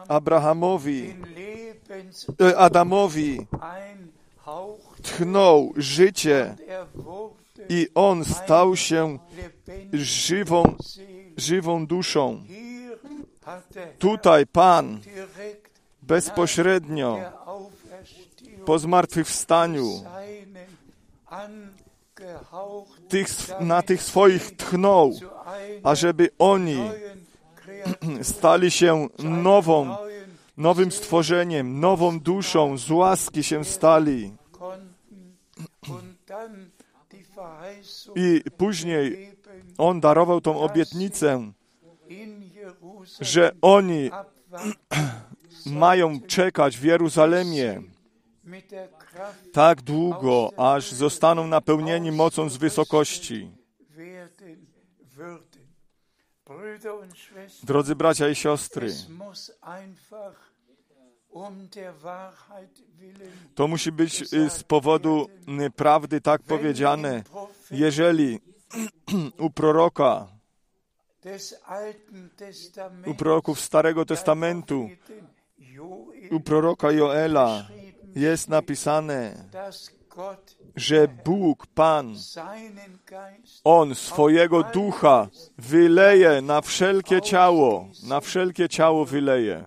Abrahamowi, 0.09 1.15
e, 2.41 2.59
Adamowi 2.59 3.47
tchnął 5.03 5.73
życie 5.77 6.57
er 6.69 6.87
i 7.69 7.89
on 7.95 8.25
stał 8.25 8.77
się 8.77 9.19
żywą, 9.93 10.75
żywą 11.37 11.87
duszą. 11.87 12.45
Tutaj 13.99 14.47
Pan 14.47 15.01
bezpośrednio 16.03 17.19
po 18.65 18.79
zmartwychwstaniu 18.79 19.87
tych, 23.09 23.29
na 23.61 23.83
tych 23.83 24.03
swoich 24.03 24.57
tchnął, 24.57 25.13
ażeby 25.83 26.29
oni 26.39 26.91
stali 28.23 28.71
się 28.71 29.09
nową, 29.19 29.97
nowym 30.57 30.93
stworzeniem, 30.93 31.81
nową 31.81 32.21
duszą, 32.21 32.79
z 32.79 32.91
łaski 32.91 33.43
się 33.43 33.65
stali. 33.65 34.33
I 38.17 38.43
później 38.57 39.33
On 39.79 40.01
darował 40.01 40.41
tą 40.41 40.61
obietnicę, 40.61 41.53
że 43.21 43.53
oni 43.62 44.11
mają 45.67 46.21
czekać 46.21 46.79
w 46.79 46.85
Jeruzalemie 46.85 47.83
tak 49.53 49.83
długo, 49.83 50.51
aż 50.57 50.93
zostaną 50.93 51.47
napełnieni 51.47 52.12
mocą 52.12 52.49
z 52.49 52.57
wysokości. 52.57 53.51
Drodzy 57.65 57.95
bracia 57.97 58.29
i 58.29 58.35
siostry, 58.35 58.91
um 61.31 61.69
to 63.55 63.69
musi 63.69 63.93
być 63.93 64.23
y, 64.33 64.51
z 64.51 64.63
powodu 64.63 65.27
y, 65.67 65.71
prawdy 65.71 66.21
tak 66.21 66.43
powiedziane. 66.43 67.23
Jeżeli 67.71 68.41
u 69.47 69.51
proroka, 69.51 70.29
u 73.07 73.15
proroków 73.15 73.61
Starego 73.61 74.05
Testamentu, 74.05 74.89
u 76.31 76.41
proroka 76.41 76.93
Joela 76.93 77.69
jest 78.17 78.49
napisane, 78.49 79.49
że 80.77 81.09
Bóg, 81.25 81.67
Pan, 81.67 82.15
On 83.65 83.95
swojego 83.95 84.62
ducha 84.62 85.29
wyleje 85.59 86.43
na 86.43 86.61
wszelkie 86.61 87.21
ciało, 87.21 87.89
na 88.09 88.21
wszelkie 88.21 88.69
ciało 88.69 89.05
wyleje. 89.05 89.65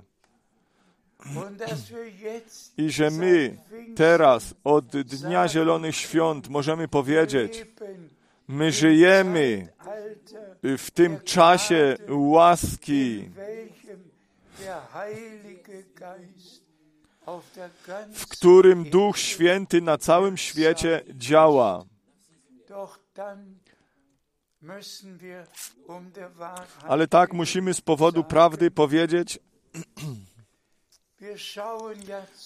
I 2.78 2.90
że 2.90 3.12
my 3.12 3.58
teraz 3.96 4.54
od 4.64 4.86
Dnia 4.86 5.48
Zielonych 5.48 5.96
Świąt 5.96 6.50
możemy 6.50 6.88
powiedzieć, 6.88 7.66
my 8.48 8.72
żyjemy 8.72 9.68
w 10.64 10.92
tym 10.92 11.20
czasie 11.20 11.98
łaski, 12.10 13.30
w 18.14 18.28
którym 18.28 18.90
Duch 18.90 19.18
Święty 19.18 19.82
na 19.82 19.98
całym 19.98 20.38
świecie 20.38 21.04
działa. 21.10 21.86
Um 25.88 26.14
Ale 26.88 27.08
tak 27.08 27.34
musimy 27.34 27.74
z 27.74 27.82
powodu 27.82 28.24
prawdy 28.24 28.72
powiedzieć, 28.72 29.40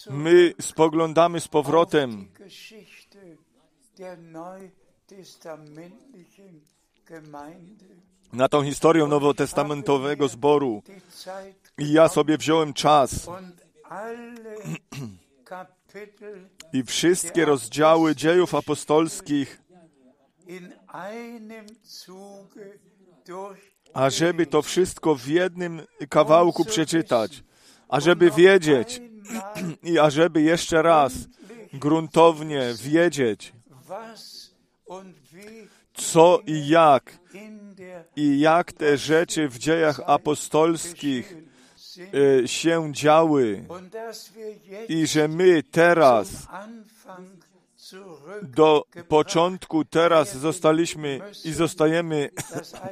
my 0.10 0.54
spoglądamy 0.62 1.39
z 1.39 1.48
powrotem. 1.48 2.28
na 8.34 8.48
tą 8.50 8.63
historię 8.63 9.08
nowotestamentowego 9.08 10.28
zboru. 10.28 10.84
I 11.78 11.91
ja 11.91 12.08
sobie 12.08 12.38
wziąłem 12.38 12.74
czas 12.74 13.30
i 16.73 16.84
wszystkie 16.84 17.45
rozdziały 17.45 18.15
dziejów 18.15 18.56
apostolskich, 18.56 19.62
ażeby 23.93 24.45
to 24.45 24.62
wszystko 24.62 25.15
w 25.15 25.27
jednym 25.27 25.82
kawałku 26.10 26.65
przeczytać, 26.65 27.43
ażeby 27.89 28.32
wiedzieć 28.32 29.01
i 29.91 29.99
ażeby 29.99 30.41
jeszcze 30.41 30.82
raz 30.82 31.13
gruntownie 31.73 32.73
wiedzieć, 32.84 33.53
co 35.93 36.39
i 36.45 36.67
jak 36.67 37.19
i 38.15 38.39
jak 38.39 38.71
te 38.71 38.97
rzeczy 38.97 39.49
w 39.49 39.58
dziejach 39.58 39.99
apostolskich 40.06 41.53
się 42.45 42.93
działy 42.93 43.65
i 44.88 45.08
że 45.08 45.27
my 45.27 45.63
teraz 45.63 46.47
do 48.41 48.86
początku 49.08 49.86
teraz 49.86 50.38
zostaliśmy 50.38 51.19
i 51.45 51.53
zostajemy 51.53 52.29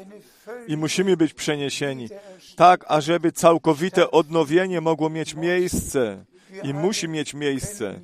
i 0.67 0.77
musimy 0.77 1.17
być 1.17 1.33
przeniesieni, 1.33 2.09
tak 2.55 2.85
ażeby 2.87 3.31
całkowite 3.31 4.11
odnowienie 4.11 4.81
mogło 4.81 5.09
mieć 5.09 5.35
miejsce 5.35 6.25
i 6.63 6.73
musi 6.73 7.07
mieć 7.07 7.33
miejsce. 7.33 7.99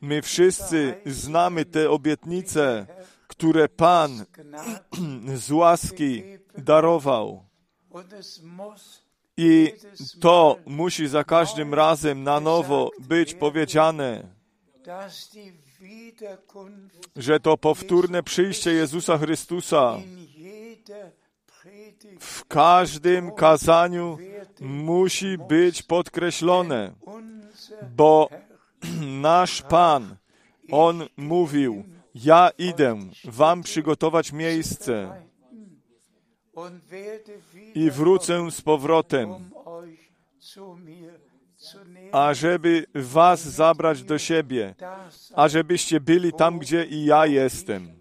My 0.00 0.22
wszyscy 0.22 0.94
znamy 1.06 1.64
te 1.64 1.90
obietnice, 1.90 2.86
które 3.26 3.68
Pan 3.68 4.24
z 5.44 5.50
łaski 5.50 6.22
darował. 6.58 7.44
I 9.36 9.72
to 10.20 10.56
musi 10.66 11.08
za 11.08 11.24
każdym 11.24 11.74
razem 11.74 12.22
na 12.22 12.40
nowo 12.40 12.90
być 13.00 13.34
powiedziane, 13.34 14.28
że 17.16 17.40
to 17.40 17.56
powtórne 17.56 18.22
przyjście 18.22 18.72
Jezusa 18.72 19.18
Chrystusa 19.18 19.98
w 22.20 22.44
każdym 22.44 23.32
kazaniu 23.32 24.18
musi 24.60 25.38
być 25.38 25.82
podkreślone, 25.82 26.92
bo 27.96 28.28
nasz 29.20 29.62
Pan, 29.62 30.16
On 30.70 31.08
mówił, 31.16 31.84
ja 32.14 32.50
idę 32.58 32.98
wam 33.24 33.62
przygotować 33.62 34.32
miejsce 34.32 35.25
i 37.74 37.90
wrócę 37.90 38.50
z 38.50 38.60
powrotem, 38.60 39.50
ażeby 42.12 42.86
was 42.94 43.40
zabrać 43.40 44.02
do 44.02 44.18
siebie, 44.18 44.74
ażebyście 45.34 46.00
byli 46.00 46.32
tam, 46.32 46.58
gdzie 46.58 46.84
i 46.84 47.04
ja 47.04 47.26
jestem. 47.26 47.96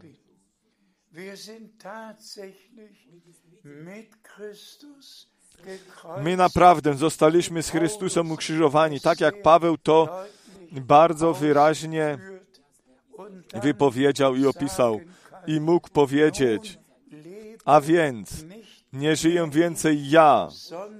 My 6.23 6.37
naprawdę 6.37 6.93
zostaliśmy 6.93 7.63
z 7.63 7.69
Chrystusem 7.69 8.31
ukrzyżowani, 8.31 8.99
tak 8.99 9.21
jak 9.21 9.41
Paweł 9.41 9.77
to 9.77 10.25
bardzo 10.71 11.33
wyraźnie 11.33 12.17
wypowiedział 13.53 14.35
i 14.35 14.45
opisał 14.45 14.99
i 15.47 15.59
mógł 15.59 15.89
powiedzieć, 15.89 16.79
a 17.65 17.81
więc 17.81 18.45
nie 18.93 19.15
żyję 19.15 19.49
więcej 19.51 20.09
ja, 20.09 20.47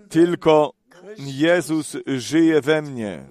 tylko 0.10 0.74
Jezus 1.18 1.98
żyje 2.06 2.62
we 2.62 2.82
mnie. 2.82 3.26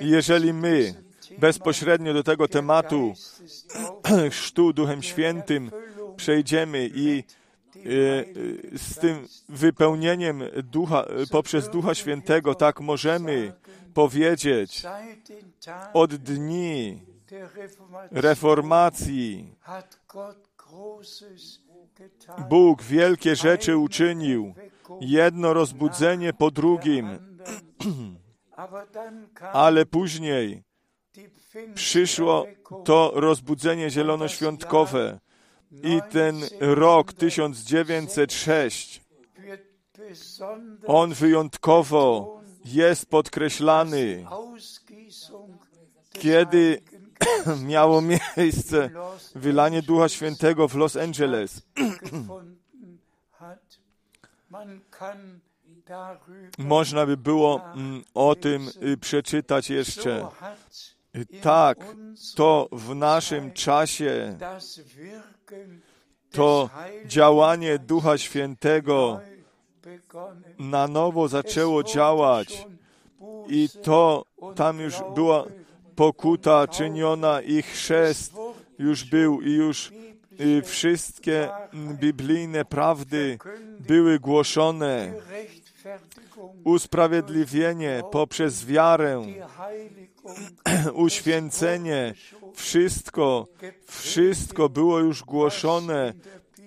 jeżeli 0.00 0.52
my 0.52 0.94
bezpośrednio 1.38 2.14
do 2.14 2.22
tego 2.22 2.48
tematu 2.48 3.12
chrztu 4.30 4.72
Duchem 4.72 5.02
Świętym 5.02 5.70
przejdziemy 6.16 6.90
i 6.94 7.18
e, 7.18 7.80
e, 7.80 7.84
z 8.78 8.98
tym 8.98 9.28
wypełnieniem 9.48 10.42
ducha, 10.62 11.04
poprzez 11.30 11.70
Ducha 11.70 11.94
Świętego 11.94 12.54
tak 12.54 12.80
możemy 12.80 13.52
powiedzieć 13.94 14.82
od 15.92 16.14
dni 16.14 17.09
reformacji. 18.10 19.54
Bóg 22.48 22.82
wielkie 22.82 23.36
rzeczy 23.36 23.76
uczynił, 23.76 24.54
jedno 25.00 25.52
rozbudzenie 25.52 26.32
po 26.32 26.50
drugim, 26.50 27.18
ale 29.52 29.86
później 29.86 30.62
przyszło 31.74 32.46
to 32.84 33.12
rozbudzenie 33.14 33.90
zielonoświątkowe 33.90 35.20
i 35.72 36.00
ten 36.10 36.40
rok 36.60 37.12
1906, 37.12 39.00
wird 39.38 39.62
besonders 40.08 40.84
on 40.86 41.14
wyjątkowo 41.14 42.40
jest 42.64 43.06
podkreślany, 43.06 44.26
kiedy 46.10 46.82
miało 47.66 48.02
miejsce 48.02 48.90
wylanie 49.34 49.82
Ducha 49.82 50.08
Świętego 50.08 50.68
w 50.68 50.74
Los 50.74 50.96
Angeles. 50.96 51.62
Można 56.58 57.06
by 57.06 57.16
było 57.16 57.60
mm, 57.74 58.04
o 58.14 58.34
tym 58.34 58.70
y, 58.82 58.96
przeczytać 58.96 59.70
jeszcze. 59.70 60.28
Y, 61.16 61.26
Tak, 61.42 61.78
to 62.36 62.68
w 62.72 62.94
naszym 62.94 63.52
czasie 63.52 64.36
to 66.30 66.70
działanie 67.06 67.78
Ducha 67.78 68.18
Świętego 68.18 69.20
na 70.58 70.88
nowo 70.88 71.28
zaczęło 71.28 71.82
działać 71.82 72.66
i 73.48 73.68
to 73.82 74.24
tam 74.56 74.80
już 74.80 74.94
była 75.14 75.44
pokuta 76.00 76.66
czyniona 76.66 77.40
i 77.40 77.62
chrzest 77.62 78.32
już 78.78 79.04
był 79.04 79.40
i 79.40 79.52
już 79.52 79.92
y, 80.40 80.62
wszystkie 80.62 81.48
biblijne 81.74 82.64
prawdy 82.64 83.38
były 83.80 84.18
głoszone. 84.18 85.12
Usprawiedliwienie 86.64 88.02
poprzez 88.12 88.66
wiarę, 88.66 89.22
uświęcenie, 91.06 92.14
wszystko, 92.54 93.46
wszystko 93.86 94.68
było 94.68 94.98
już 94.98 95.22
głoszone. 95.22 96.14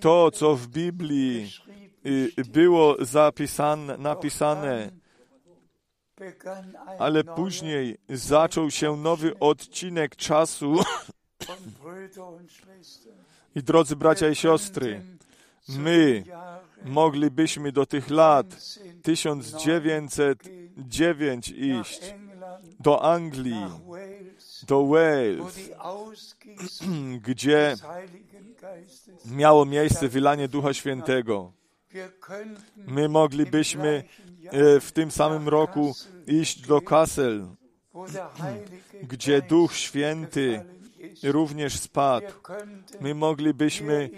To, 0.00 0.30
co 0.30 0.56
w 0.56 0.66
Biblii 0.66 1.50
y, 2.06 2.30
było 2.52 2.96
zapisane, 3.00 3.98
napisane, 3.98 4.90
ale 6.98 7.24
później 7.24 7.98
zaczął 8.08 8.70
się 8.70 8.96
nowy 8.96 9.38
odcinek 9.38 10.16
czasu. 10.16 10.74
I 13.54 13.62
drodzy 13.62 13.96
bracia 13.96 14.28
i 14.28 14.34
siostry, 14.34 15.02
my 15.68 16.24
moglibyśmy 16.84 17.72
do 17.72 17.86
tych 17.86 18.10
lat 18.10 18.46
1909 19.02 21.48
iść 21.48 22.14
do 22.80 23.02
Anglii, 23.02 23.66
do 24.66 24.86
Wales, 24.86 25.70
gdzie 27.28 27.76
miało 29.24 29.64
miejsce 29.64 30.08
wylanie 30.08 30.48
Ducha 30.48 30.74
Świętego. 30.74 31.52
My 32.76 33.08
moglibyśmy 33.08 34.04
e, 34.44 34.80
w 34.80 34.92
tym 34.92 35.10
samym 35.10 35.48
roku 35.48 35.94
iść 36.26 36.66
do 36.66 36.80
Kassel, 36.80 37.46
gdzie 39.02 39.42
Duch 39.42 39.76
Święty 39.76 40.64
również 41.22 41.78
spadł. 41.78 42.26
My 43.00 43.14
moglibyśmy 43.14 44.10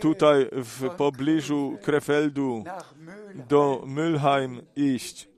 tutaj 0.00 0.46
w 0.52 0.90
pobliżu 0.96 1.78
Krefeldu 1.82 2.64
do 3.48 3.82
Mülheim 3.86 4.62
iść, 4.76 5.28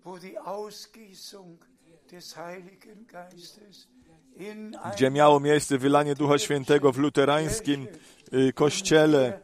gdzie 4.94 5.10
miało 5.10 5.40
miejsce 5.40 5.78
wylanie 5.78 6.14
Ducha 6.14 6.38
Świętego 6.38 6.92
w 6.92 6.98
luterańskim 6.98 7.86
y, 8.32 8.52
kościele, 8.52 9.40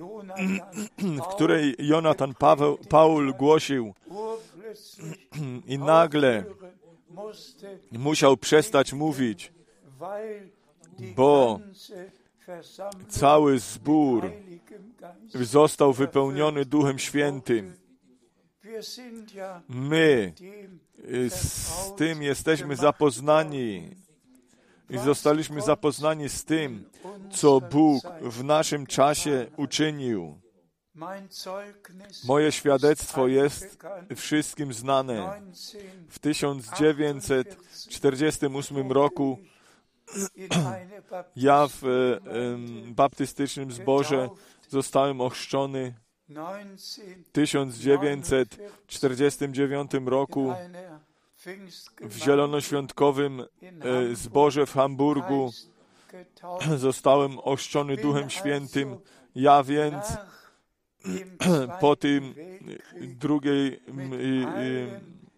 w 1.22 1.34
której 1.34 1.74
Jonatan 1.78 2.34
Paweł, 2.34 2.78
Paul 2.88 3.34
głosił 3.34 3.94
i 5.66 5.78
nagle 5.78 6.44
musiał 7.92 8.36
przestać 8.36 8.92
mówić, 8.92 9.52
bo 11.16 11.60
cały 13.08 13.58
zbór 13.58 14.32
został 15.34 15.92
wypełniony 15.92 16.64
Duchem 16.64 16.98
Świętym. 16.98 17.74
My 19.68 20.32
y, 21.08 21.30
z 21.30 21.94
tym 21.96 22.22
jesteśmy 22.22 22.76
zapoznani 22.76 23.90
i 24.90 24.98
zostaliśmy 24.98 25.60
zapoznani 25.60 26.28
z 26.28 26.44
tym, 26.44 26.90
co 27.30 27.60
Bóg 27.60 28.02
w 28.22 28.44
naszym 28.44 28.86
czasie 28.86 29.46
uczynił. 29.56 30.40
Moje 32.24 32.52
świadectwo 32.52 33.28
jest 33.28 33.78
wszystkim 34.16 34.72
znane. 34.72 35.14
19 35.14 35.78
W 36.08 36.18
1948 36.18 38.92
roku 38.92 39.38
ja 41.36 41.68
w 41.68 41.84
e, 41.84 42.20
baptystycznym 42.92 43.72
zborze 43.72 44.28
zostałem 44.68 45.20
ochrzczony 45.20 45.94
1949 47.32 49.90
roku 50.06 50.54
w 52.00 52.16
zielonoświątkowym 52.16 53.40
e, 53.40 53.46
zborze 54.16 54.66
w 54.66 54.72
Hamburgu 54.72 55.50
zostałem 56.76 57.38
ochrzczony 57.38 57.96
Duchem 57.96 58.30
Świętym. 58.30 58.96
Ja 59.34 59.62
więc 59.62 60.04
po 61.80 61.96
tym 61.96 62.34
drugiej 63.00 63.80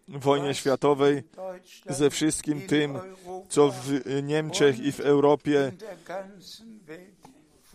wojnie 0.07 0.53
światowej 0.53 1.23
ze 1.89 2.09
wszystkim 2.09 2.61
tym, 2.61 2.99
co 3.49 3.71
w 3.71 4.21
Niemczech 4.23 4.79
i 4.79 4.91
w 4.91 4.99
Europie 4.99 5.71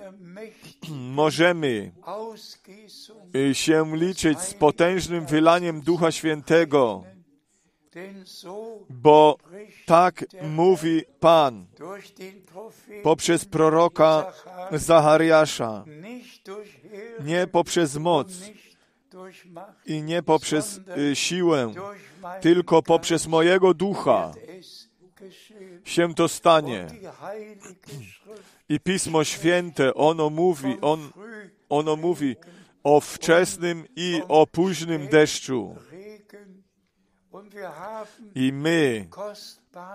możemy 1.21 1.91
się 3.53 3.91
liczyć 3.95 4.39
z 4.39 4.53
potężnym 4.53 5.25
wylaniem 5.25 5.81
Ducha 5.81 6.11
Świętego, 6.11 7.03
bo 8.89 9.37
tak 9.85 10.25
mówi 10.41 11.03
Pan 11.19 11.65
poprzez 13.03 13.45
proroka 13.45 14.33
Zachariasza, 14.71 15.85
nie 17.23 17.47
poprzez 17.47 17.97
moc 17.97 18.27
i 19.85 20.01
nie 20.01 20.23
poprzez 20.23 20.81
y, 21.11 21.15
siłę, 21.15 21.73
tylko 22.41 22.81
poprzez 22.81 23.27
mojego 23.27 23.73
ducha 23.73 24.31
się 25.83 26.13
to 26.15 26.27
stanie. 26.27 26.87
I 28.69 28.79
Pismo 28.79 29.23
Święte, 29.23 29.93
ono 29.93 30.29
mówi, 30.29 30.77
on, 30.81 31.11
ono 31.69 31.95
mówi 31.95 32.35
o 32.83 32.99
wczesnym 32.99 33.85
i 33.95 34.21
o 34.27 34.47
późnym 34.47 35.07
deszczu. 35.07 35.75
I 38.35 38.53
my 38.53 39.07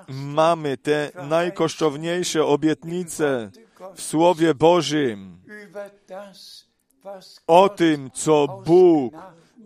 mamy 0.09 0.77
te 0.77 1.11
najkosztowniejsze 1.29 2.45
obietnice 2.45 3.51
w 3.95 4.03
Słowie 4.03 4.55
Bożym. 4.55 5.39
o 7.47 7.69
tym, 7.69 8.11
co 8.11 8.63
Bóg 8.67 9.15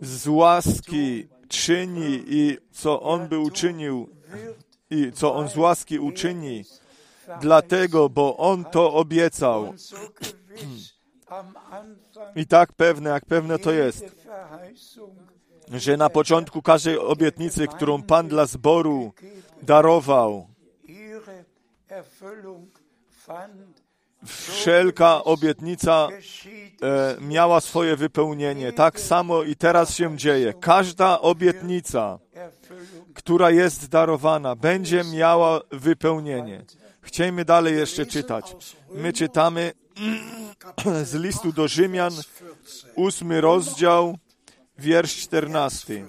z 0.01 0.27
łaski 0.27 1.27
czyni 1.47 2.23
i 2.27 2.57
co 2.71 3.01
On 3.01 3.27
by 3.27 3.39
uczynił 3.39 4.09
i 4.89 5.11
co 5.11 5.35
On 5.35 5.49
z 5.49 5.57
łaski 5.57 5.99
uczyni, 5.99 6.63
dlatego, 7.41 8.09
bo 8.09 8.37
On 8.37 8.65
to 8.65 8.93
obiecał. 8.93 9.73
I 12.35 12.47
tak 12.47 12.73
pewne, 12.73 13.09
jak 13.09 13.25
pewne 13.25 13.59
to 13.59 13.71
jest, 13.71 14.05
że 15.69 15.97
na 15.97 16.09
początku 16.09 16.61
każdej 16.61 16.97
obietnicy, 16.97 17.67
którą 17.67 18.03
Pan 18.03 18.27
dla 18.27 18.45
zboru 18.45 19.13
darował, 19.61 20.47
wszelka 24.25 25.23
obietnica 25.23 26.07
e, 26.81 27.15
miała 27.21 27.61
swoje 27.61 27.95
wypełnienie. 27.95 28.73
Tak 28.73 28.99
samo 28.99 29.43
i 29.43 29.55
teraz 29.55 29.95
się 29.95 30.17
dzieje. 30.17 30.53
Każda 30.53 31.21
obietnica, 31.21 32.19
która 33.13 33.51
jest 33.51 33.87
darowana, 33.87 34.55
będzie 34.55 35.03
miała 35.03 35.61
wypełnienie. 35.71 36.65
Chciejmy 37.01 37.45
dalej 37.45 37.75
jeszcze 37.75 38.05
czytać. 38.05 38.55
My 38.91 39.13
czytamy 39.13 39.71
z 41.03 41.13
listu 41.13 41.51
do 41.51 41.67
Rzymian, 41.67 42.13
ósmy 42.95 43.41
rozdział, 43.41 44.17
wiersz 44.79 45.15
czternasty. 45.15 46.05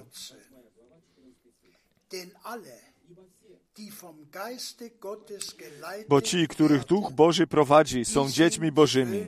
Bo 6.09 6.21
ci, 6.21 6.49
których 6.49 6.85
Duch 6.85 7.13
Boży 7.13 7.47
prowadzi, 7.47 8.05
są 8.05 8.31
dziećmi 8.31 8.73
Bożymi. 8.73 9.27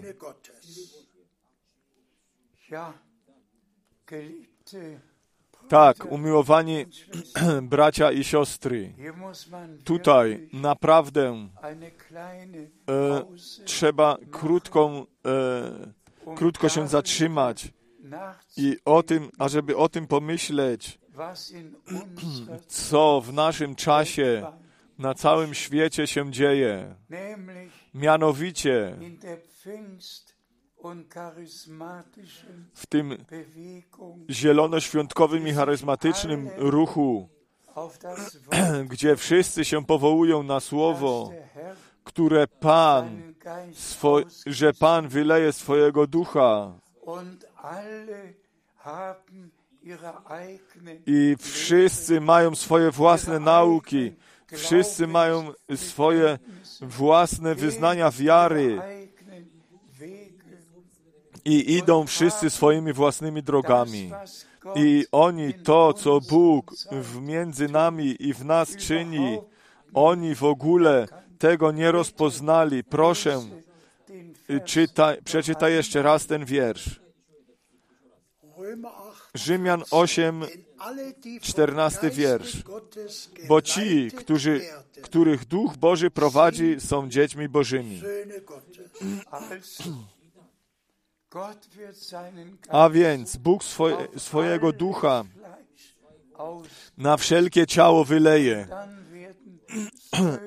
Tak, 5.69 6.13
umiłowani 6.13 6.87
bracia 7.63 8.13
i 8.13 8.25
siostry, 8.25 8.95
tutaj 9.85 10.49
naprawdę 10.53 11.49
e, 12.89 13.25
trzeba 13.65 14.17
krótką, 14.31 15.07
e, 16.27 16.35
krótko 16.37 16.69
się 16.69 16.89
zatrzymać 16.89 17.69
i 18.57 18.77
o 18.85 19.03
tym, 19.03 19.31
ażeby 19.39 19.77
o 19.77 19.89
tym 19.89 20.07
pomyśleć, 20.07 20.99
co 22.67 23.21
w 23.21 23.33
naszym 23.33 23.75
czasie 23.75 24.47
na 24.99 25.15
całym 25.15 25.55
świecie 25.55 26.07
się 26.07 26.31
dzieje. 26.31 26.95
Mianowicie 27.95 28.97
w 32.75 32.87
tym 32.87 33.17
zielonoświątkowym 34.31 35.49
i 35.49 35.53
charyzmatycznym 35.53 36.51
ruchu, 36.57 37.29
gdzie 38.91 39.17
wszyscy 39.17 39.65
się 39.65 39.85
powołują 39.85 40.43
na 40.43 40.61
słowo, 40.61 41.33
które 42.05 42.47
Pan, 42.47 43.35
swo, 43.73 44.21
że 44.47 44.73
Pan 44.73 45.09
wyleje 45.09 45.53
swojego 45.53 46.07
ducha 46.07 46.73
i 51.07 51.37
wszyscy 51.39 52.21
mają 52.21 52.55
swoje 52.55 52.91
własne 52.91 53.41
nauki, 53.41 54.13
Wszyscy 54.57 55.07
mają 55.07 55.53
swoje 55.77 56.39
własne 56.81 57.55
wyznania 57.55 58.11
wiary 58.11 58.81
i 61.45 61.77
idą 61.77 62.07
wszyscy 62.07 62.51
swoimi 62.51 62.93
własnymi 62.93 63.43
drogami. 63.43 64.13
I 64.75 65.07
oni 65.13 65.55
to, 65.55 65.93
co 65.93 66.21
Bóg 66.21 66.75
w 66.93 67.21
między 67.21 67.69
nami 67.69 68.17
i 68.21 68.35
w 68.35 68.45
nas 68.45 68.77
czyni, 68.77 69.39
oni 69.95 70.35
w 70.35 70.45
ogóle 70.45 71.09
tego 71.39 71.73
nie 71.73 71.93
rozpoznali. 71.93 72.85
Proszę, 72.85 73.41
czytaj, 74.65 75.23
przeczytaj 75.23 75.73
jeszcze 75.73 76.03
raz 76.03 76.27
ten 76.27 76.45
wiersz. 76.45 77.02
Römer 78.73 78.91
8. 78.91 79.31
Rzymian 79.35 79.85
8, 79.91 80.41
Denn 80.41 80.65
alle, 80.79 81.13
die 81.13 81.41
vom 81.41 81.49
14 81.49 82.01
Geiste 82.01 82.11
wiersz. 82.11 82.63
Bo 83.49 83.63
ci, 83.63 84.11
którzy, 84.11 84.61
których 85.03 85.45
Duch 85.45 85.77
Boży 85.77 86.11
prowadzi, 86.11 86.81
są 86.81 87.09
dziećmi 87.09 87.49
Bożymi. 87.49 88.03
A 92.69 92.91
więc 92.91 93.37
Bóg 93.37 93.65
swoje, 93.65 93.97
swojego 94.17 94.73
ducha 94.73 95.25
na 96.97 97.17
wszelkie 97.17 97.67
ciało 97.67 98.05
wyleje 98.05 98.67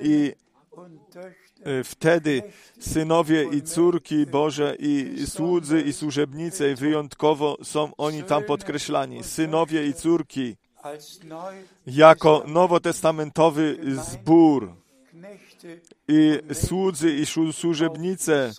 i 0.02 0.34
wtedy 1.84 2.44
synowie 2.80 3.44
i 3.52 3.62
córki 3.62 4.26
Boże 4.26 4.76
i 4.80 5.26
słudzy 5.28 5.82
i 5.82 5.94
służebnice 5.94 6.76
wyjątkowo 6.76 7.58
są 7.64 7.96
oni 7.98 8.24
tam 8.24 8.44
podkreślani. 8.44 9.24
Synowie 9.24 9.88
i 9.88 9.94
córki 9.94 10.56
jako 11.88 12.44
nowotestamentowy 12.48 13.78
zbór 14.12 14.74
i 16.08 16.40
słudzy 16.54 17.12
i 17.12 17.24
słu- 17.26 17.54
służebnice 17.54 18.52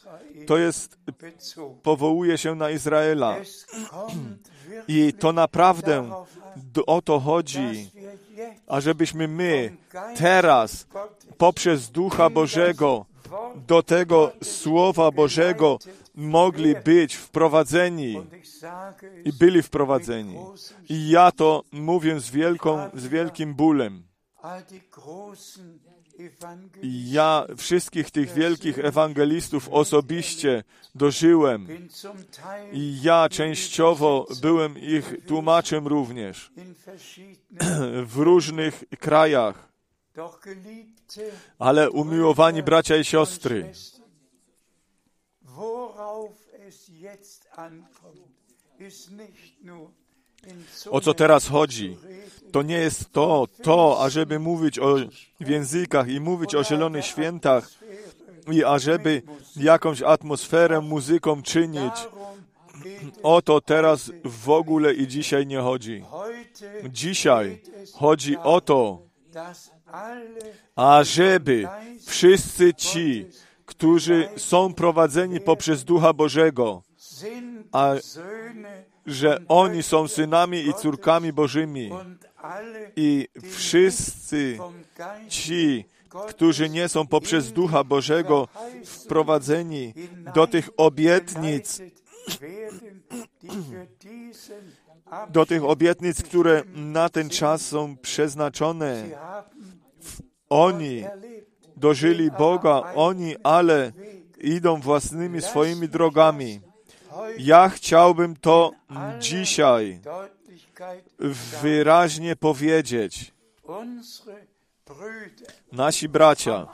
to 0.46 0.58
jest, 0.58 0.98
powołuje 1.82 2.38
się 2.38 2.54
na 2.54 2.70
Izraela. 2.70 3.36
I 4.88 5.12
to 5.12 5.32
naprawdę 5.32 6.10
o 6.86 7.02
to 7.02 7.20
chodzi, 7.20 7.90
ażebyśmy 8.66 9.28
my 9.28 9.76
teraz 10.16 10.86
poprzez 11.38 11.90
Ducha 11.90 12.30
Bożego 12.30 13.06
do 13.66 13.82
tego 13.82 14.32
Słowa 14.42 15.10
Bożego 15.10 15.78
mogli 16.14 16.74
być 16.84 17.14
wprowadzeni 17.14 18.22
i 19.24 19.32
byli 19.32 19.62
wprowadzeni. 19.62 20.36
I 20.88 21.08
ja 21.08 21.32
to 21.32 21.64
mówię 21.72 22.20
z, 22.20 22.30
wielką, 22.30 22.90
z 22.94 23.06
wielkim 23.06 23.54
bólem. 23.54 24.02
Ja 26.82 27.46
wszystkich 27.56 28.10
tych 28.10 28.32
wielkich 28.32 28.78
ewangelistów 28.78 29.68
osobiście 29.68 30.64
dożyłem. 30.94 31.66
I 32.72 33.02
ja 33.02 33.28
częściowo 33.28 34.26
byłem 34.42 34.78
ich 34.78 35.14
tłumaczem 35.26 35.86
również 35.86 36.52
w 38.12 38.16
różnych 38.16 38.84
krajach. 39.00 39.75
Ale 41.58 41.90
umiłowani 41.90 42.62
bracia 42.62 42.96
i 42.96 43.04
siostry, 43.04 43.72
o 50.90 51.00
co 51.00 51.14
teraz 51.14 51.48
chodzi? 51.48 51.96
To 52.52 52.62
nie 52.62 52.78
jest 52.78 53.12
to, 53.12 53.46
to, 53.62 54.02
ażeby 54.02 54.38
mówić 54.38 54.78
o 54.78 54.96
w 55.40 55.48
językach 55.48 56.08
i 56.08 56.20
mówić 56.20 56.54
o 56.54 56.64
zielonych 56.64 57.04
świętach 57.04 57.70
i 58.52 58.64
ażeby 58.64 59.22
jakąś 59.56 60.02
atmosferę 60.02 60.80
muzyką 60.80 61.42
czynić. 61.42 61.94
O 63.22 63.42
to 63.42 63.60
teraz 63.60 64.10
w 64.24 64.50
ogóle 64.50 64.94
i 64.94 65.08
dzisiaj 65.08 65.46
nie 65.46 65.60
chodzi. 65.60 66.04
Dzisiaj 66.90 67.62
chodzi 67.94 68.36
o 68.36 68.60
to, 68.60 69.02
ażeby 70.76 71.68
wszyscy 72.06 72.74
ci, 72.74 73.26
którzy 73.66 74.28
są 74.36 74.74
prowadzeni 74.74 75.40
poprzez 75.40 75.84
Ducha 75.84 76.12
Bożego, 76.12 76.82
a 77.72 77.94
że 79.06 79.38
oni 79.48 79.82
są 79.82 80.08
synami 80.08 80.68
i 80.68 80.74
córkami 80.74 81.32
Bożymi 81.32 81.90
i 82.96 83.28
wszyscy 83.50 84.58
ci, 85.28 85.84
którzy 86.28 86.70
nie 86.70 86.88
są 86.88 87.06
poprzez 87.06 87.52
Ducha 87.52 87.84
Bożego 87.84 88.48
wprowadzeni 88.84 89.94
do 90.34 90.46
tych 90.46 90.68
obietnic, 90.76 91.82
do 95.30 95.46
tych 95.46 95.64
obietnic, 95.64 96.22
które 96.22 96.62
na 96.74 97.08
ten 97.08 97.30
czas 97.30 97.66
są 97.66 97.96
przeznaczone. 97.96 99.04
Oni 100.48 101.04
dożyli 101.76 102.30
Boga, 102.30 102.92
oni 102.94 103.36
ale 103.42 103.92
idą 104.40 104.80
własnymi 104.80 105.42
swoimi 105.42 105.88
drogami. 105.88 106.60
Ja 107.38 107.68
chciałbym 107.68 108.36
to 108.36 108.70
dzisiaj 109.20 110.00
wyraźnie 111.62 112.36
powiedzieć. 112.36 113.32
Nasi 115.72 116.08
bracia 116.08 116.66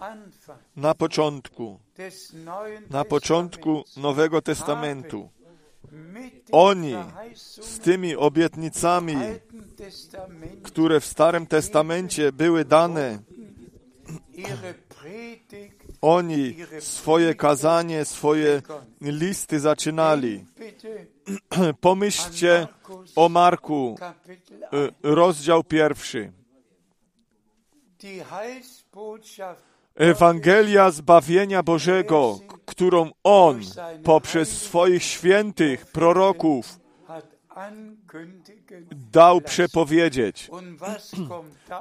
na 0.76 0.94
początku, 0.94 1.78
na 2.90 3.04
początku 3.04 3.84
Nowego 3.96 4.42
Testamentu, 4.42 5.28
oni 6.52 6.94
z 7.34 7.78
tymi 7.78 8.16
obietnicami, 8.16 9.16
które 10.62 11.00
w 11.00 11.06
Starym 11.06 11.46
Testamencie 11.46 12.32
były 12.32 12.64
dane, 12.64 13.18
oni 16.02 16.56
swoje 16.80 17.34
kazanie, 17.34 18.04
swoje 18.04 18.62
listy 19.00 19.60
zaczynali. 19.60 20.44
Pomyślcie 21.80 22.66
o 23.16 23.28
Marku, 23.28 23.96
y, 24.72 24.92
rozdział 25.02 25.64
pierwszy. 25.64 26.32
Ewangelia 29.94 30.90
zbawienia 30.90 31.62
Bożego, 31.62 32.38
którą 32.66 33.10
On 33.24 33.60
poprzez 34.04 34.62
swoich 34.62 35.02
świętych 35.02 35.86
proroków 35.86 36.81
dał 39.12 39.40
przepowiedzieć. 39.40 40.50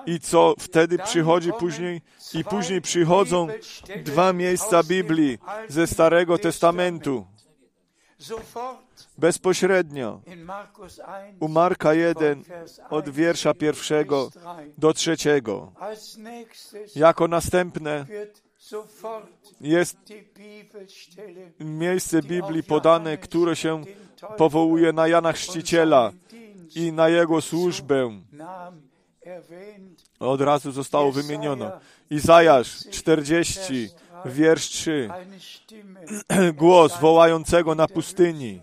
I 0.05 0.19
co 0.19 0.53
wtedy 0.59 0.97
przychodzi 0.97 1.51
później? 1.59 2.01
I 2.33 2.43
później 2.43 2.81
przychodzą 2.81 3.47
dwa 4.03 4.33
miejsca 4.33 4.83
Biblii 4.83 5.37
ze 5.67 5.87
Starego 5.87 6.37
Testamentu. 6.37 7.25
Bezpośrednio 9.17 10.21
in 10.25 10.43
Markus 10.43 10.97
1 10.97 11.35
u 11.39 11.47
Marka 11.47 11.93
1 11.93 12.35
von 12.35 12.43
Vers 12.43 12.77
1 12.77 12.85
od 12.89 13.09
wiersza 13.09 13.53
pierwszego 13.53 14.25
bis 14.25 14.33
3. 14.33 14.73
do 14.77 14.93
trzeciego. 14.93 15.71
Jako 16.95 17.27
następne 17.27 18.05
jest 19.61 19.97
miejsce 21.59 22.21
Biblii 22.21 22.63
podane, 22.63 23.17
które 23.17 23.55
się 23.55 23.83
powołuje 24.37 24.93
na 24.93 25.07
Jana 25.07 25.33
Chrzciciela 25.33 26.11
i 26.75 26.91
na 26.91 27.09
jego 27.09 27.41
służbę. 27.41 28.21
Od 30.19 30.41
razu 30.41 30.71
zostało 30.71 31.11
wymieniono. 31.11 31.71
Izajasz 32.09 32.89
40, 32.91 33.89
wiersz 34.25 34.69
3. 34.69 35.09
Eine 35.13 35.39
Stimme. 35.39 35.99
Głos 36.53 36.99
wołającego 36.99 37.75
na 37.75 37.87
pustyni. 37.87 38.61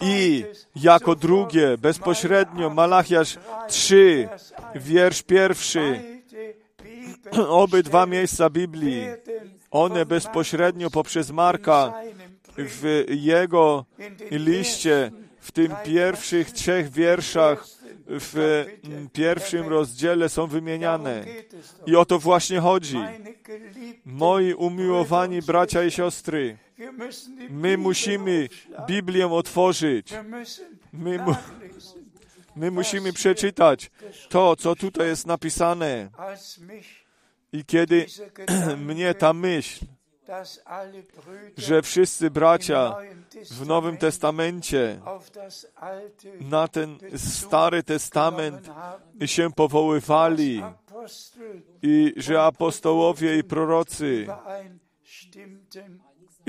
I 0.00 0.44
jako 0.76 1.14
drugie, 1.14 1.78
bezpośrednio, 1.78 2.70
Malachiasz 2.70 3.38
3, 3.68 4.28
wiersz 4.74 5.22
pierwszy. 5.22 6.02
Obydwa 7.48 8.06
miejsca 8.06 8.50
Biblii, 8.50 9.06
one 9.70 10.06
bezpośrednio 10.06 10.90
poprzez 10.90 11.30
Marka 11.30 11.92
w 12.58 13.04
jego 13.08 13.84
liście, 14.30 15.10
w 15.40 15.52
tym 15.52 15.72
pierwszych 15.84 16.50
trzech 16.50 16.90
wierszach, 16.90 17.66
w 18.08 18.64
mm, 18.84 19.08
pierwszym 19.08 19.68
rozdziale 19.68 20.28
są 20.28 20.46
wymieniane. 20.46 21.24
I 21.86 21.96
o 21.96 22.04
to 22.04 22.18
właśnie 22.18 22.60
chodzi. 22.60 22.96
Moi 24.04 24.54
umiłowani 24.54 25.42
bracia 25.42 25.84
i 25.84 25.90
siostry, 25.90 26.56
my 27.50 27.78
musimy. 27.78 28.48
Biblię 28.88 29.32
otworzyć. 29.32 30.14
My 30.92 31.18
mu-. 31.18 31.34
My 32.56 32.70
musimy 32.70 33.12
przeczytać 33.12 33.90
to, 34.28 34.56
co 34.56 34.76
tutaj 34.76 35.06
jest 35.06 35.26
napisane. 35.26 36.08
I 37.52 37.64
kiedy 37.64 38.06
mnie 38.86 39.14
ta 39.14 39.32
myśl, 39.32 39.84
że 41.56 41.82
wszyscy 41.82 42.30
bracia 42.30 42.96
w 43.50 43.66
Nowym 43.66 43.96
Testamencie 43.96 45.00
na 46.40 46.68
ten 46.68 46.98
Stary 47.16 47.82
Testament 47.82 48.70
się 49.26 49.52
powoływali 49.52 50.62
i 51.82 52.14
że 52.16 52.42
apostołowie 52.42 53.38
i 53.38 53.44
prorocy 53.44 54.26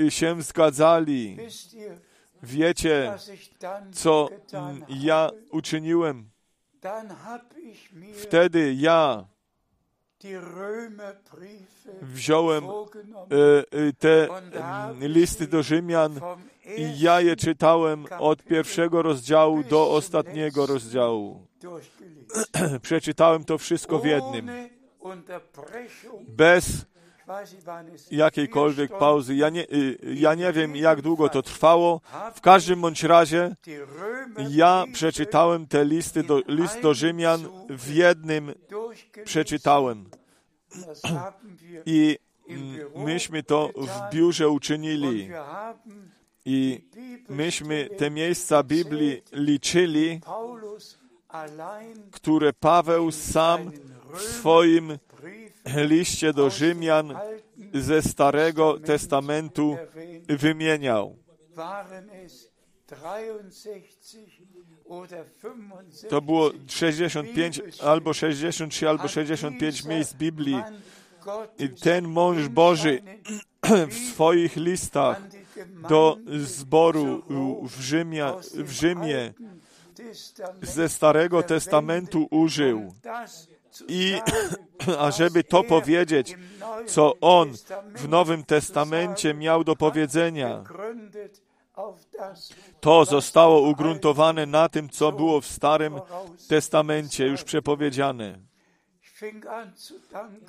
się 0.08 0.42
zgadzali. 0.42 1.36
Wiecie, 2.42 3.14
co 3.92 4.28
ja 4.88 5.30
uczyniłem? 5.50 6.30
Wtedy 8.14 8.74
ja 8.74 9.26
wziąłem 12.02 12.64
e, 12.64 12.68
e, 12.68 13.92
te 13.98 14.28
listy 15.00 15.46
do 15.46 15.62
Rzymian 15.62 16.20
i 16.76 17.00
ja 17.00 17.20
je 17.20 17.36
czytałem 17.36 18.06
od 18.18 18.42
pierwszego 18.42 19.02
rozdziału 19.02 19.64
do 19.64 19.90
ostatniego 19.90 20.66
rozdziału. 20.66 21.46
Przeczytałem 22.82 23.44
to 23.44 23.58
wszystko 23.58 23.98
w 23.98 24.04
jednym, 24.04 24.50
bez 26.28 26.86
Jakiejkolwiek 28.10 28.98
pauzy. 28.98 29.34
Ja 29.34 29.48
nie, 29.48 29.62
y, 29.72 29.98
ja 30.14 30.34
nie 30.34 30.52
wiem, 30.52 30.76
jak 30.76 31.02
długo 31.02 31.28
to 31.28 31.42
trwało. 31.42 32.00
W 32.34 32.40
każdym 32.40 32.80
bądź 32.80 33.02
razie 33.02 33.56
ja 34.50 34.84
przeczytałem 34.92 35.66
te 35.66 35.84
listy 35.84 36.22
do, 36.22 36.42
list 36.48 36.80
do 36.80 36.94
Rzymian 36.94 37.48
w 37.68 37.94
jednym 37.94 38.54
przeczytałem. 39.24 40.10
I 41.86 42.18
myśmy 42.96 43.42
to 43.42 43.70
w 43.76 44.14
biurze 44.14 44.48
uczynili. 44.48 45.30
I 46.44 46.84
myśmy 47.28 47.88
te 47.98 48.10
miejsca 48.10 48.62
Biblii 48.62 49.22
liczyli, 49.32 50.20
które 52.10 52.52
Paweł 52.52 53.10
sam 53.10 53.70
w 54.14 54.20
swoim 54.20 54.98
liście 55.66 56.32
do 56.32 56.50
Rzymian 56.50 57.14
ze 57.74 58.02
Starego 58.02 58.80
Testamentu 58.80 59.76
wymieniał. 60.28 61.16
Waren 61.54 62.10
es 62.10 62.48
63 62.88 64.18
oder 64.84 65.24
65 65.42 66.10
To 66.10 66.20
było 66.22 66.50
65 66.66 67.60
albo 67.82 68.12
63 68.14 68.88
albo 68.88 69.08
65 69.08 69.84
miejsc 69.84 70.14
Biblii. 70.14 70.62
I 71.58 71.68
ten 71.68 72.08
mąż 72.08 72.48
Boży 72.48 73.02
w 73.88 73.94
swoich 73.94 74.56
listach 74.56 75.22
do 75.88 76.16
zboru 76.42 77.22
w, 77.62 77.80
Rzymie, 77.80 78.32
w 78.54 78.70
Rzymie 78.70 79.32
ze 80.62 80.88
Starego 80.88 81.42
Testamentu 81.42 82.28
użył. 82.30 82.94
I 83.88 84.20
ażeby 84.98 85.44
to 85.44 85.64
powiedzieć, 85.64 86.36
co 86.86 87.14
on 87.20 87.52
w 87.94 88.08
Nowym 88.08 88.44
Testamencie 88.44 89.34
miał 89.34 89.64
do 89.64 89.76
powiedzenia. 89.76 90.64
To 92.80 93.04
zostało 93.04 93.60
ugruntowane 93.60 94.46
na 94.46 94.68
tym, 94.68 94.88
co 94.88 95.12
było 95.12 95.40
w 95.40 95.46
Starym 95.46 96.00
Testamencie, 96.48 97.26
już 97.26 97.44
przepowiedziane. 97.44 98.38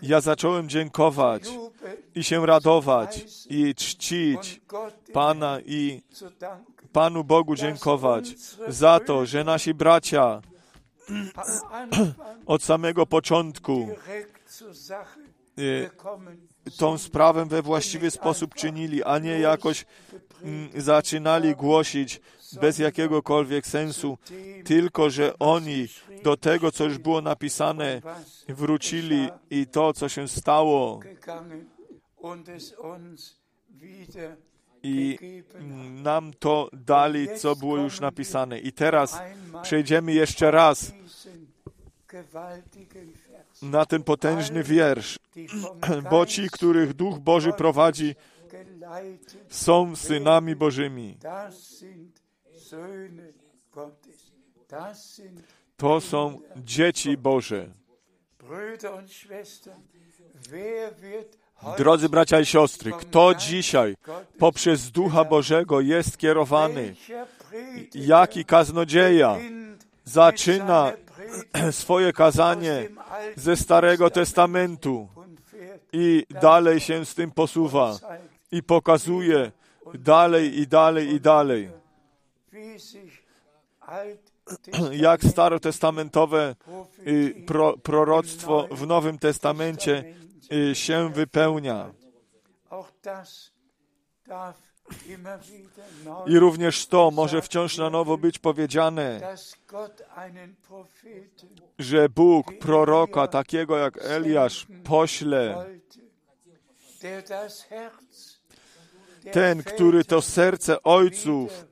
Ja 0.02 0.22
zacząłem 0.22 0.70
dziękować 0.70 1.44
i 2.16 2.24
się 2.24 2.46
radować 2.46 3.26
i 3.50 3.76
czcić 3.76 4.62
Pana 5.14 5.60
i. 5.66 6.02
Panu 6.92 7.24
Bogu 7.24 7.56
dziękować 7.56 8.36
za 8.68 9.00
to, 9.00 9.26
że 9.26 9.44
nasi 9.44 9.74
bracia 9.74 10.42
od 12.46 12.64
samego 12.64 13.06
początku 13.06 13.88
y, 15.60 15.90
tą 16.78 16.98
sprawę 16.98 17.46
we 17.46 17.62
właściwy 17.62 18.12
sposób 18.12 18.56
czynili, 18.56 19.04
a 19.04 19.20
nie 19.20 19.40
jakoś 19.40 19.86
mm, 20.44 20.70
zaczynali 20.82 21.56
głosić 21.56 22.22
bez 22.62 22.80
jakiegokolwiek 22.80 23.68
sensu, 23.68 24.18
tylko 24.66 25.10
że 25.10 25.40
oni 25.40 25.88
do 26.24 26.38
tego, 26.38 26.72
co 26.72 26.84
już 26.86 26.98
było 26.98 27.22
napisane, 27.22 28.02
wrócili 28.50 29.30
i 29.50 29.68
to, 29.68 29.94
co 29.94 30.10
się 30.10 30.28
stało, 30.28 31.00
i 34.84 35.18
nam 36.04 36.34
to 36.40 36.70
dali, 36.74 37.28
co 37.38 37.56
było 37.56 37.78
już 37.78 38.00
napisane. 38.00 38.60
I 38.60 38.72
teraz 38.72 39.20
przejdziemy 39.62 40.14
jeszcze 40.14 40.52
raz 40.52 40.92
na 43.62 43.86
ten 43.86 44.04
potężny 44.04 44.64
wiersz, 44.64 45.20
bo 46.12 46.26
ci, 46.26 46.50
których 46.50 46.94
Duch 46.94 47.20
Boży 47.20 47.54
prowadzi, 47.54 48.16
są 49.50 49.96
synami 49.96 50.56
Bożymi. 50.56 51.18
To 55.78 56.02
są 56.02 56.40
dzieci 56.58 57.18
Boże. 57.18 57.70
Drodzy 61.78 62.10
bracia 62.10 62.40
i 62.40 62.46
siostry, 62.46 62.92
kto 62.92 63.36
dzisiaj 63.36 63.96
poprzez 64.38 64.92
Ducha 64.92 65.26
Bożego 65.26 65.82
jest 65.82 66.18
kierowany, 66.18 66.96
jaki 67.96 68.46
kaznodzieja 68.46 69.38
zaczyna 70.04 70.94
swoje 71.72 72.14
kazanie 72.14 72.90
ze 73.36 73.58
Starego 73.58 74.10
Testamentu 74.10 75.08
i 75.94 76.26
dalej 76.42 76.80
się 76.80 77.06
z 77.06 77.16
tym 77.16 77.32
posuwa 77.32 77.98
i 78.52 78.64
pokazuje 78.64 79.52
dalej 79.94 80.60
i 80.60 80.68
dalej 80.68 81.14
i 81.14 81.22
dalej, 81.22 81.70
jak 85.08 85.24
starotestamentowe 85.24 86.56
y, 87.08 87.44
pro, 87.48 87.78
proroctwo 87.78 88.68
w 88.72 88.88
Nowym 88.88 89.20
Testamencie 89.20 90.04
się 90.74 91.10
wypełnia. 91.14 91.92
I 96.28 96.40
również 96.40 96.88
to 96.88 97.12
może 97.12 97.42
wciąż 97.42 97.78
na 97.78 97.90
nowo 97.90 98.18
być 98.18 98.40
powiedziane, 98.40 99.36
że 101.80 102.10
Bóg 102.10 102.60
proroka 102.60 103.28
takiego 103.28 103.78
jak 103.78 103.98
Eliasz 104.06 104.68
pośle, 104.84 105.66
ten, 109.32 109.64
który 109.64 110.06
to 110.06 110.22
serce 110.22 110.84
ojców 110.84 111.66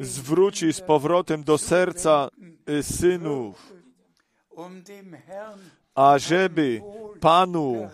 zwróci 0.00 0.72
z 0.72 0.80
powrotem 0.80 1.44
do 1.44 1.58
serca 1.58 2.28
y, 2.68 2.82
synów, 2.82 3.72
um 4.50 4.84
ażeby 5.98 6.82
Panu 7.20 7.88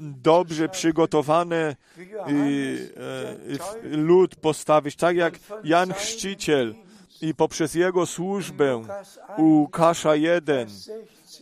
dobrze 0.00 0.64
y, 0.64 0.68
Johannes 1.08 1.76
e, 3.84 3.96
lud 3.96 4.36
postawić, 4.36 4.96
tak 4.96 5.16
jak 5.16 5.38
Jan 5.64 5.92
Chrzciciel 5.92 6.74
i 7.20 7.34
poprzez 7.34 7.74
jego 7.74 8.06
służbę 8.06 8.82
u 9.38 9.42
Łukasza 9.42 10.16
1, 10.16 10.68
16 10.68 10.92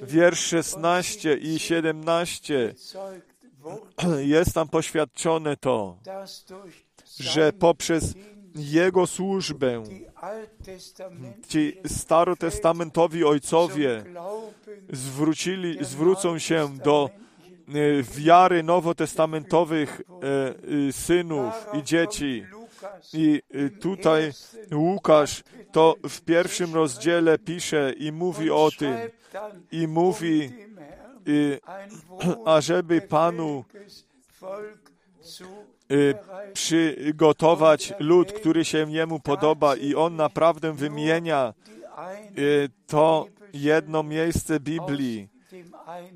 wiersz 0.02 0.40
16 0.40 1.34
i 1.34 1.58
17 1.58 2.68
bezeugt 2.68 3.34
wurde, 3.58 4.24
jest 4.24 4.54
tam 4.54 4.68
poświadczone 4.68 5.56
to, 5.56 5.98
że 7.20 7.52
poprzez 7.52 8.14
jego 8.54 9.06
służbę. 9.06 9.82
Ci 11.48 11.76
starotestamentowi 11.86 13.24
ojcowie 13.24 14.04
zwrócili, 14.92 15.84
zwrócą 15.84 16.38
się 16.38 16.78
do 16.84 17.10
e, 17.68 18.02
wiary 18.02 18.62
nowotestamentowych 18.62 20.00
e, 20.88 20.92
synów 20.92 21.66
i 21.72 21.82
dzieci. 21.82 22.46
I 23.12 23.42
e, 23.50 23.70
tutaj 23.70 24.32
Łukasz 24.72 25.42
to 25.72 25.94
w 26.08 26.20
pierwszym 26.20 26.74
rozdziale 26.74 27.38
pisze 27.38 27.92
i 27.98 28.12
mówi 28.12 28.50
o 28.50 28.70
tym, 28.78 28.96
i 29.72 29.88
mówi, 29.88 30.52
i, 31.26 31.58
ażeby 32.44 33.00
Panu 33.00 33.64
y, 35.90 36.14
przygotować 36.52 37.94
lud, 37.98 38.32
który 38.32 38.64
się 38.64 38.92
jemu 38.92 39.20
podoba 39.20 39.76
i 39.76 39.94
on 39.94 40.16
naprawdę 40.16 40.72
wymienia 40.72 41.54
y, 42.38 42.68
to 42.86 43.26
jedno 43.52 44.02
miejsce 44.02 44.60
Biblii 44.60 45.28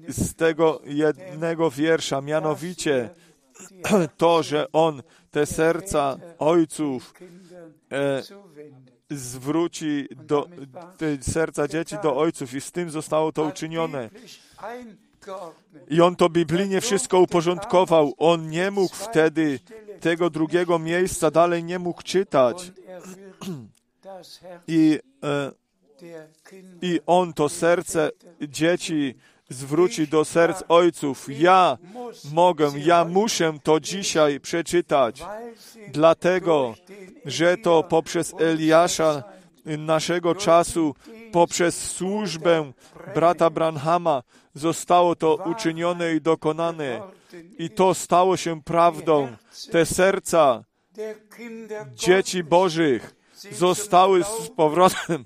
z 0.08 0.34
tego 0.34 0.80
jednego 0.84 1.70
wiersza, 1.70 2.20
mianowicie 2.20 3.10
to, 4.16 4.42
że 4.42 4.66
On 4.72 5.02
te 5.30 5.46
serca 5.46 6.16
ojców 6.38 7.14
e, 7.92 8.22
zwróci 9.10 10.08
do, 10.16 10.48
serca 11.20 11.68
dzieci 11.68 11.96
do 12.02 12.16
ojców 12.16 12.54
i 12.54 12.60
z 12.60 12.72
tym 12.72 12.90
zostało 12.90 13.32
to 13.32 13.44
uczynione. 13.44 14.10
I 15.90 16.00
on 16.00 16.16
to 16.16 16.28
biblijnie 16.28 16.80
wszystko 16.80 17.20
uporządkował. 17.20 18.14
On 18.18 18.50
nie 18.50 18.70
mógł 18.70 18.94
wtedy 18.94 19.60
tego 20.00 20.30
drugiego 20.30 20.78
miejsca 20.78 21.30
dalej 21.30 21.64
nie 21.64 21.78
mógł 21.78 22.02
czytać. 22.02 22.72
I, 24.68 24.98
e, 25.24 25.52
I 26.82 27.00
on 27.06 27.32
to 27.32 27.48
serce 27.48 28.10
dzieci 28.40 29.14
zwróci 29.48 30.08
do 30.08 30.24
serc 30.24 30.62
ojców. 30.68 31.26
Ja 31.28 31.78
mogę, 32.32 32.70
ja 32.76 33.04
muszę 33.04 33.58
to 33.62 33.80
dzisiaj 33.80 34.40
przeczytać, 34.40 35.22
dlatego, 35.92 36.74
że 37.24 37.56
to 37.56 37.82
poprzez 37.82 38.34
Eliasza 38.38 39.22
naszego 39.64 40.34
czasu, 40.34 40.94
poprzez 41.32 41.90
służbę 41.92 42.72
brata 43.14 43.50
Branhama 43.50 44.22
zostało 44.54 45.16
to 45.16 45.34
uczynione 45.34 46.14
i 46.14 46.20
dokonane. 46.20 47.02
I 47.58 47.70
to 47.70 47.94
stało 47.94 48.36
się 48.36 48.62
prawdą. 48.62 49.28
Te 49.70 49.86
serca 49.86 50.64
dzieci 51.94 52.44
Bożych 52.44 53.14
zostały 53.52 54.24
z 54.24 54.50
powrotem 54.56 55.24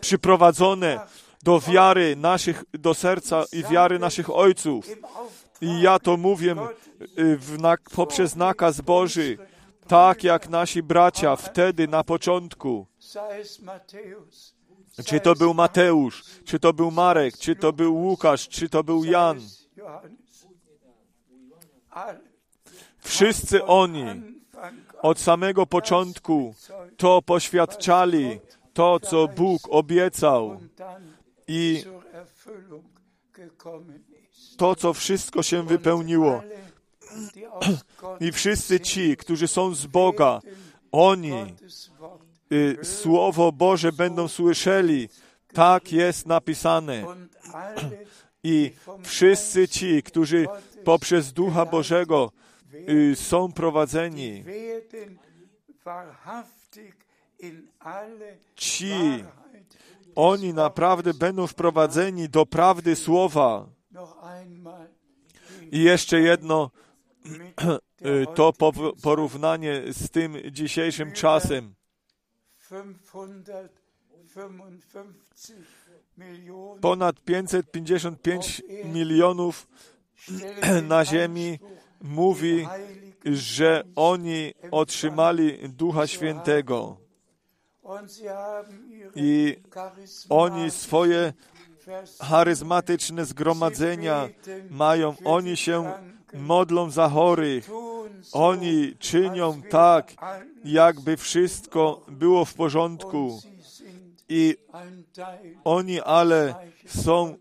przyprowadzone 0.00 1.00
do 1.42 1.60
wiary 1.60 2.16
naszych, 2.16 2.64
do 2.72 2.94
serca 2.94 3.44
i 3.52 3.64
wiary 3.64 3.98
naszych 3.98 4.30
ojców. 4.30 4.86
I 5.60 5.80
ja 5.80 5.98
to 5.98 6.16
mówię 6.16 6.56
w, 7.38 7.58
na, 7.58 7.76
poprzez 7.94 8.36
nakaz 8.36 8.80
Boży, 8.80 9.38
tak 9.88 10.24
jak 10.24 10.48
nasi 10.48 10.82
bracia 10.82 11.36
wtedy 11.36 11.88
na 11.88 12.04
początku. 12.04 12.86
Czy 15.06 15.20
to 15.20 15.34
był 15.34 15.54
Mateusz, 15.54 16.22
czy 16.44 16.58
to 16.58 16.72
był 16.72 16.90
Marek, 16.90 17.38
czy 17.38 17.56
to 17.56 17.72
był 17.72 17.96
Łukasz, 17.96 18.48
czy 18.48 18.68
to 18.68 18.84
był 18.84 19.04
Jan. 19.04 19.40
Wszyscy 22.98 23.64
oni 23.64 24.04
od 25.02 25.18
samego 25.18 25.66
początku 25.66 26.54
to 26.96 27.22
poświadczali, 27.22 28.40
to 28.72 29.00
co 29.00 29.28
Bóg 29.28 29.62
obiecał 29.70 30.60
i 31.48 31.84
to, 34.56 34.76
co 34.76 34.92
wszystko 34.92 35.42
się 35.42 35.62
wypełniło. 35.62 36.42
I 38.20 38.32
wszyscy 38.32 38.80
ci, 38.80 39.16
którzy 39.16 39.48
są 39.48 39.74
z 39.74 39.86
Boga, 39.86 40.40
oni 40.92 41.54
y, 42.52 42.78
Słowo 42.82 43.52
Boże 43.52 43.92
będą 43.92 44.28
słyszeli. 44.28 45.08
Tak 45.52 45.92
jest 45.92 46.26
napisane. 46.26 47.04
I 48.44 48.72
wszyscy 49.02 49.68
ci, 49.68 50.02
którzy 50.02 50.46
poprzez 50.84 51.32
Ducha 51.32 51.66
Bożego 51.66 52.32
y, 52.88 53.16
są 53.16 53.52
prowadzeni, 53.52 54.44
ci, 58.56 58.94
oni 60.14 60.54
naprawdę 60.54 61.14
będą 61.14 61.46
wprowadzeni 61.46 62.28
do 62.28 62.46
prawdy 62.46 62.96
słowa. 62.96 63.66
I 65.72 65.82
jeszcze 65.82 66.20
jedno, 66.20 66.70
to 68.34 68.52
porównanie 69.02 69.82
z 69.92 70.10
tym 70.10 70.36
dzisiejszym 70.50 71.12
czasem. 71.12 71.74
Ponad 76.80 77.20
555 77.20 78.62
milionów 78.84 79.66
na 80.88 81.04
ziemi 81.04 81.58
mówi, 82.02 82.66
że 83.24 83.84
oni 83.96 84.54
otrzymali 84.70 85.68
Ducha 85.68 86.06
Świętego. 86.06 86.96
I 89.14 89.56
oni 90.28 90.70
swoje 90.70 91.32
charyzmatyczne 92.20 93.24
zgromadzenia 93.24 94.28
mają. 94.70 95.14
Oni 95.24 95.56
się 95.56 95.92
modlą 96.34 96.90
za 96.90 97.08
chorych. 97.08 97.70
Oni 98.32 98.94
czynią 98.98 99.62
tak, 99.62 100.12
jakby 100.64 101.16
wszystko 101.16 102.02
było 102.08 102.44
w 102.44 102.54
porządku. 102.54 103.40
I 104.28 104.56
oni 105.64 106.00
ale 106.00 106.54
są 106.86 107.36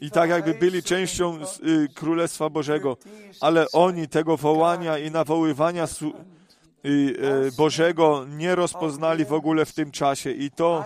i 0.00 0.10
tak 0.10 0.30
jakby 0.30 0.54
byli 0.54 0.82
częścią 0.82 1.38
y, 1.38 1.88
Królestwa 1.94 2.50
Bożego, 2.50 2.96
ale 3.40 3.66
oni 3.72 4.08
tego 4.08 4.36
wołania 4.36 4.98
i 4.98 5.10
nawoływania 5.10 5.84
y, 5.84 6.88
y, 6.88 7.52
Bożego 7.56 8.24
nie 8.28 8.54
rozpoznali 8.54 9.24
w 9.24 9.32
ogóle 9.32 9.64
w 9.64 9.72
tym 9.72 9.90
czasie. 9.90 10.30
I 10.30 10.50
to 10.50 10.84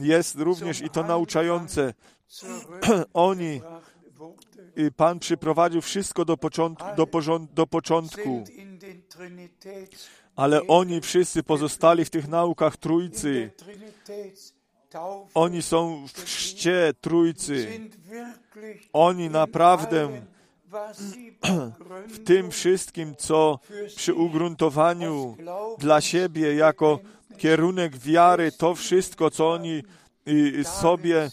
jest 0.00 0.36
również 0.36 0.80
i 0.80 0.90
to 0.90 1.02
nauczające. 1.02 1.94
oni, 3.14 3.60
y, 4.78 4.90
Pan 4.90 5.18
przyprowadził 5.18 5.80
wszystko 5.80 6.24
do, 6.24 6.36
początku, 6.36 6.84
do, 6.96 7.06
porząd, 7.06 7.52
do 7.52 7.66
początku, 7.66 8.44
ale 10.36 10.66
oni 10.66 11.00
wszyscy 11.00 11.42
pozostali 11.42 12.04
w 12.04 12.10
tych 12.10 12.28
naukach 12.28 12.76
Trójcy. 12.76 13.50
Oni 15.34 15.62
są 15.62 16.06
w 16.06 16.24
chrzcie 16.24 16.92
Trójcy. 17.00 17.80
Oni 18.92 19.30
naprawdę 19.30 20.08
w 22.14 22.24
tym 22.24 22.50
wszystkim, 22.50 23.16
co 23.16 23.58
przy 23.96 24.14
ugruntowaniu 24.14 25.36
dla 25.78 26.00
siebie 26.00 26.54
jako 26.54 26.98
kierunek 27.38 27.98
wiary, 27.98 28.52
to 28.52 28.74
wszystko, 28.74 29.30
co 29.30 29.50
oni 29.50 29.82
sobie 30.64 31.30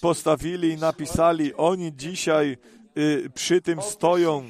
postawili 0.00 0.68
i 0.68 0.76
napisali, 0.76 1.54
oni 1.54 1.92
dzisiaj 1.96 2.56
y, 2.98 3.30
przy 3.34 3.60
tym 3.60 3.82
stoją. 3.82 4.44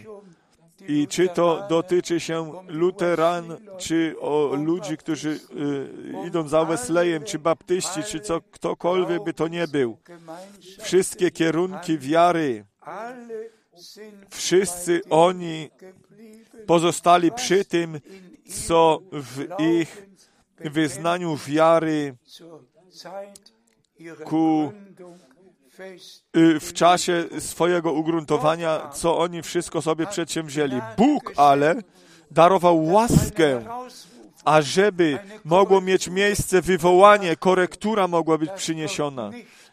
I 0.89 1.09
czy 1.09 1.29
to 1.29 1.67
dotyczy 1.69 2.21
się 2.21 2.53
luteran, 2.69 3.57
czy 3.79 4.15
ludzi, 4.53 4.97
którzy 4.97 5.29
y, 5.29 6.27
idą 6.27 6.49
za 6.49 6.65
Wesleyem, 6.65 7.25
czy 7.25 7.39
baptyści, 7.39 8.03
czy 8.03 8.21
co, 8.21 8.41
ktokolwiek 8.41 9.25
by 9.25 9.33
to 9.33 9.49
nie 9.49 9.69
był. 9.69 9.99
Wszystkie 10.81 11.31
kierunki 11.31 11.99
wiary, 11.99 12.65
wszyscy 14.31 15.01
oni 15.11 15.71
pozostali 16.67 17.33
przy 17.33 17.65
tym, 17.65 18.01
co 18.67 19.01
w 19.13 19.47
ich 19.59 20.07
wyznaniu 20.61 21.37
wiary 21.37 22.17
ku 24.25 24.73
Y, 26.37 26.61
w 26.61 26.73
czasie 26.73 27.25
swojego 27.39 27.93
ugruntowania, 27.93 28.91
co 28.95 29.19
oni 29.19 29.43
wszystko 29.43 29.83
sobie 29.83 30.07
przedsięwzięli. 30.07 30.81
Bóg 30.97 31.33
ale 31.37 31.75
darował 32.31 32.85
łaskę, 32.85 33.65
ażeby 34.45 35.19
mogło 35.45 35.81
mieć 35.81 36.09
miejsce 36.09 36.63
wywołanie, 36.63 37.37
korektura 37.37 38.09
mogła 38.09 38.39
być 38.39 38.51
przyniesiona. 38.57 39.31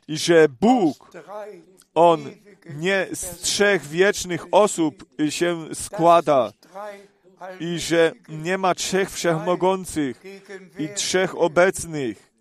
I 0.07 0.17
że 0.17 0.47
Bóg, 0.61 1.11
On 1.95 2.31
nie 2.75 3.07
z 3.13 3.39
trzech 3.39 3.87
wiecznych 3.87 4.45
osób 4.51 5.05
się 5.29 5.65
składa 5.73 6.51
i 7.59 7.79
że 7.79 8.11
nie 8.29 8.57
ma 8.57 8.75
trzech 8.75 9.11
wszechmogących 9.11 10.23
i 10.79 10.89
trzech 10.95 11.37
obecnych, 11.37 12.33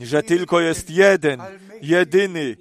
że 0.00 0.22
tylko 0.22 0.60
jest 0.60 0.90
jeden, 0.90 1.42
jedyny, 1.82 2.56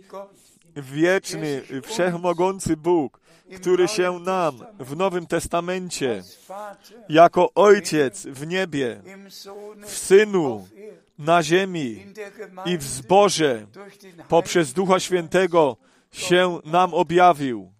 wieczny, 0.75 1.61
wszechmogący 1.83 2.77
Bóg, 2.77 3.19
który 3.55 3.87
się 3.87 4.19
nam 4.19 4.65
w 4.79 4.95
Nowym 4.95 5.27
Testamencie 5.27 6.23
jako 7.09 7.53
Ojciec 7.53 8.25
w 8.25 8.47
niebie, 8.47 9.01
w 9.85 9.97
Synu 9.97 10.67
na 11.19 11.43
ziemi 11.43 12.05
i 12.65 12.77
w 12.77 12.83
zborze 12.83 13.67
poprzez 14.29 14.73
Ducha 14.73 14.99
Świętego 14.99 15.77
się 16.11 16.59
nam 16.65 16.93
objawił. 16.93 17.73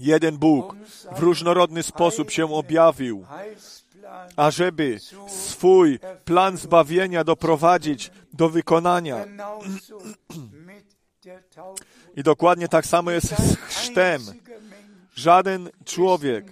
Jeden 0.00 0.38
Bóg 0.38 0.76
w 1.16 1.18
różnorodny 1.18 1.82
sposób 1.82 2.30
się 2.30 2.54
objawił, 2.54 3.26
ażeby 4.36 4.98
swój 5.28 5.98
plan 6.24 6.56
zbawienia 6.56 7.24
doprowadzić 7.24 8.10
do 8.32 8.48
wykonania. 8.48 9.24
I 12.16 12.22
dokładnie 12.22 12.68
tak 12.68 12.86
samo 12.86 13.10
jest 13.10 13.26
z 13.26 13.56
chrztem. 13.56 14.22
Żaden 15.14 15.70
człowiek, 15.84 16.46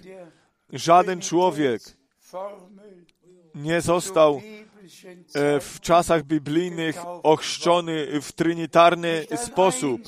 żaden 0.73 1.21
człowiek 1.21 1.81
nie 3.55 3.81
został 3.81 4.41
w 5.61 5.79
czasach 5.81 6.23
biblijnych 6.23 6.95
ochrzczony 7.23 8.21
w 8.21 8.31
trinitarny 8.31 9.25
sposób. 9.35 10.01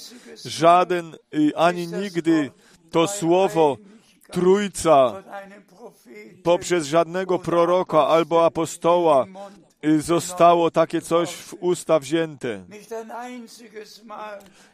Żaden 0.45 1.15
y, 1.35 1.51
ani 1.55 1.87
nigdy 1.87 2.51
to 2.91 3.07
słowo 3.07 3.77
Trójca 4.31 5.23
poprzez 6.43 6.85
żadnego 6.85 7.39
proroka 7.39 8.07
albo 8.07 8.45
apostoła 8.45 9.25
y, 9.85 10.01
zostało 10.01 10.71
takie 10.71 11.01
coś 11.01 11.29
w 11.33 11.53
usta 11.59 11.99
wzięte. 11.99 12.63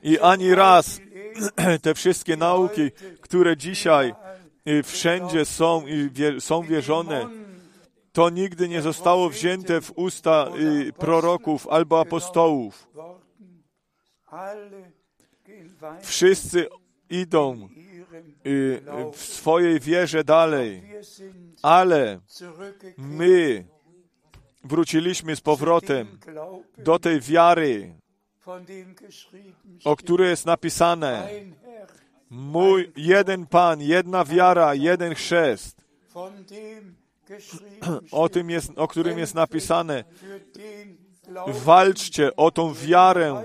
I 0.03 0.19
ani 0.19 0.55
raz 0.55 0.99
te 1.83 1.93
wszystkie 1.93 2.37
nauki, 2.37 2.91
które 3.21 3.57
dzisiaj 3.57 4.13
y, 4.67 4.83
wszędzie 4.83 5.45
są 5.45 5.87
i 5.87 6.09
są 6.39 6.61
wierzone, 6.61 7.29
to 8.13 8.29
nigdy 8.29 8.69
nie 8.69 8.81
zostało 8.81 9.29
wzięte 9.29 9.81
w 9.81 9.91
usta 9.95 10.47
y, 10.59 10.93
proroków 10.93 11.67
albo 11.67 11.99
apostołów. 11.99 12.87
Wszyscy 16.01 16.67
idą 17.09 17.69
y, 18.45 18.81
w 19.13 19.17
swojej 19.17 19.79
wierze 19.79 20.23
dalej, 20.23 20.83
ale 21.61 22.19
my 22.97 23.65
wróciliśmy 24.63 25.35
z 25.35 25.41
powrotem 25.41 26.19
do 26.77 26.99
tej 26.99 27.21
wiary, 27.21 27.95
o 29.83 29.95
której 29.95 30.29
jest 30.29 30.45
napisane: 30.45 31.29
Mój 32.29 32.91
jeden 32.95 33.47
Pan, 33.47 33.81
jedna 33.81 34.25
wiara, 34.25 34.75
jeden 34.75 35.15
chrzest. 35.15 35.83
O 38.11 38.29
tym 38.29 38.49
jest, 38.49 38.71
o 38.75 38.87
którym 38.87 39.19
jest 39.19 39.35
napisane: 39.35 40.03
Walczcie 41.47 42.35
o 42.35 42.51
tą 42.51 42.73
wiarę, 42.73 43.43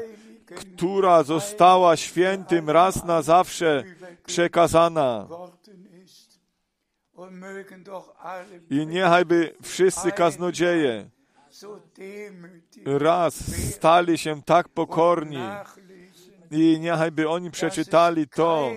która 0.57 1.23
została 1.23 1.97
świętym 1.97 2.71
raz 2.71 3.05
na 3.05 3.23
zawsze 3.23 3.85
przekazana. 4.27 5.29
I 8.71 8.87
niechajby 8.87 9.55
wszyscy 9.63 10.13
kaznodzieje 10.13 11.11
raz 12.85 13.35
stali 13.75 14.19
się 14.19 14.43
tak 14.43 14.69
pokorni 14.69 15.39
i 16.51 16.81
niechajby 16.81 17.29
oni 17.29 17.51
przeczytali 17.51 18.29
to, 18.29 18.71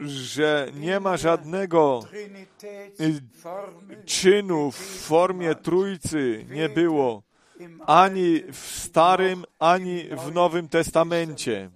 że 0.00 0.68
nie 0.74 1.00
ma 1.00 1.16
żadnego 1.16 2.04
czynu 4.06 4.70
w 4.70 4.76
formie 5.06 5.54
Trójcy 5.54 6.46
nie 6.50 6.68
było 6.68 7.22
ani 7.86 8.42
w 8.52 8.58
Starym, 8.58 9.44
ani 9.58 10.04
w 10.04 10.34
Nowym 10.34 10.68
Testamencie. 10.68 11.70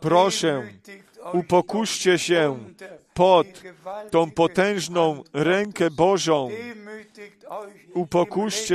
Proszę, 0.00 0.62
Upokurzcie 1.32 2.18
się 2.18 2.58
pod 3.14 3.46
tą 4.10 4.30
potężną 4.30 5.24
rękę 5.32 5.90
Bożą. 5.90 6.50
Im 6.50 6.88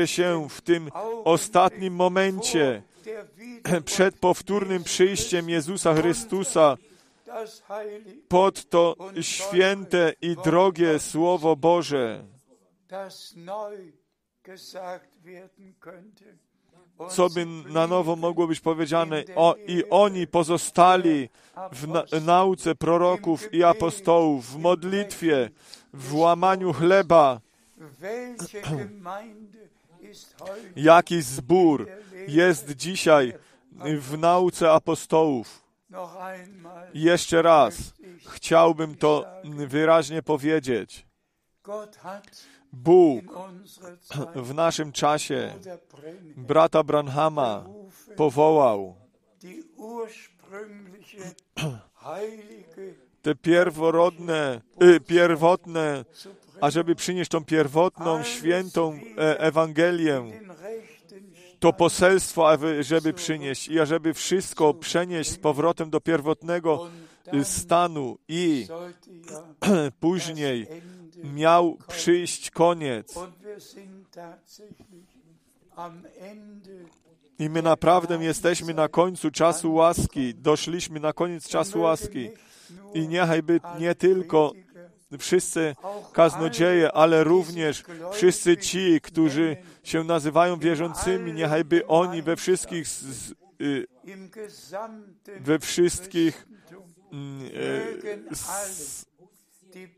się 0.08 0.48
w 0.50 0.62
tym 0.62 0.90
ostatnim 1.24 1.94
momencie 1.94 2.82
przed 3.86 4.20
powtórnym 4.20 4.84
przyjściem 4.84 5.50
Jezusa 5.50 5.96
Chrystusa 5.96 6.78
pod 8.28 8.70
to 8.70 8.96
święte 9.22 10.14
i 10.22 10.36
drogie 10.44 11.00
Słowo 11.00 11.56
Boże, 11.56 12.24
co 17.10 17.30
by 17.30 17.46
na 17.46 17.88
nowo 17.88 18.16
mogło 18.16 18.48
być 18.48 18.60
powiedziane, 18.60 19.24
o, 19.36 19.56
i 19.68 19.84
oni 19.90 20.28
pozostali 20.28 21.30
w 21.72 21.88
na, 21.88 22.04
nauce 22.26 22.76
proroków 22.76 23.54
i 23.54 23.64
apostołów, 23.64 24.46
w 24.46 24.58
modlitwie, 24.58 25.50
w 25.94 26.16
łamaniu 26.16 26.74
chleba, 26.74 27.42
jaki 30.76 31.22
zbór 31.22 31.88
jest 32.28 32.72
dzisiaj 32.72 33.34
w 34.00 34.18
nauce 34.18 34.72
apostołów. 34.72 35.67
Jeszcze 36.94 37.42
raz. 37.42 37.94
chciałbym 38.28 38.96
to 38.96 39.26
wyraźnie 39.44 40.24
powiedzieć. 40.24 41.08
Bóg 42.74 43.24
w 44.36 44.54
naszym 44.54 44.92
czasie 44.92 45.54
brata 46.38 46.84
Branhama 46.84 47.66
powołał. 48.16 48.96
te 53.22 53.36
pierworodne, 53.36 54.62
y, 54.84 55.00
pierwotne, 55.00 56.06
ażeby 56.62 56.96
przynieść 56.96 57.32
tą 57.32 57.46
pierwotną, 57.46 58.24
świętą 58.24 59.00
e, 59.18 59.40
Ewangelię, 59.40 60.24
to 61.60 61.74
poselstwo, 61.74 62.48
żeby 62.80 63.14
przynieść 63.14 63.68
i 63.68 63.80
ażeby 63.80 64.14
wszystko 64.14 64.74
przenieść 64.74 65.30
z 65.30 65.38
powrotem 65.38 65.90
do 65.90 66.02
pierwotnego 66.02 66.90
y, 67.34 67.44
stanu 67.46 68.18
i 68.28 68.68
później 70.00 70.68
miał 71.24 71.78
przyjść 71.88 72.52
koniec. 72.52 73.16
I 77.40 77.50
my 77.50 77.62
naprawdę 77.62 78.24
jesteśmy 78.24 78.74
na 78.74 78.88
końcu 78.88 79.32
czasu 79.32 79.74
łaski, 79.74 80.36
doszliśmy 80.36 81.00
na 81.00 81.14
koniec 81.14 81.48
czasu 81.48 81.82
łaski. 81.82 82.30
I 82.94 83.08
niechajby 83.08 83.60
nie 83.80 83.96
tylko 83.96 84.52
wszyscy 85.20 85.76
kaznodzieje, 86.14 86.92
ale 86.92 87.24
również 87.24 87.84
wszyscy 88.12 88.58
ci, 88.58 89.02
którzy 89.02 89.58
się 89.84 90.04
nazywają 90.04 90.60
wierzącymi, 90.60 91.34
niechajby 91.34 91.88
oni 91.88 92.22
we 92.22 92.36
wszystkich, 92.36 92.88
y, 93.62 93.88
we 95.40 95.60
wszystkich 95.60 96.48
mm, 97.14 97.50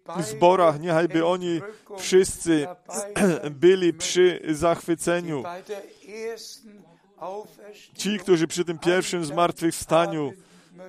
bei 0.05 0.23
zborach, 0.23 0.79
niechajby 0.79 1.25
oni 1.25 1.61
wszyscy 1.97 2.67
byli 3.61 3.93
przy 3.93 4.41
zachwyceniu. 4.49 5.43
Ci, 7.93 8.19
którzy 8.19 8.47
przy 8.47 8.65
tym 8.65 8.79
pierwszym 8.79 9.25
zmartwychwstaniu 9.25 10.33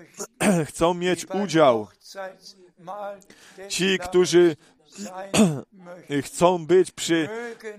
chcą 0.69 0.95
mieć 0.95 1.27
udział, 1.31 1.89
ci, 3.69 3.99
którzy 3.99 4.57
chcą 6.23 6.67
być 6.67 6.91
przy 6.91 7.29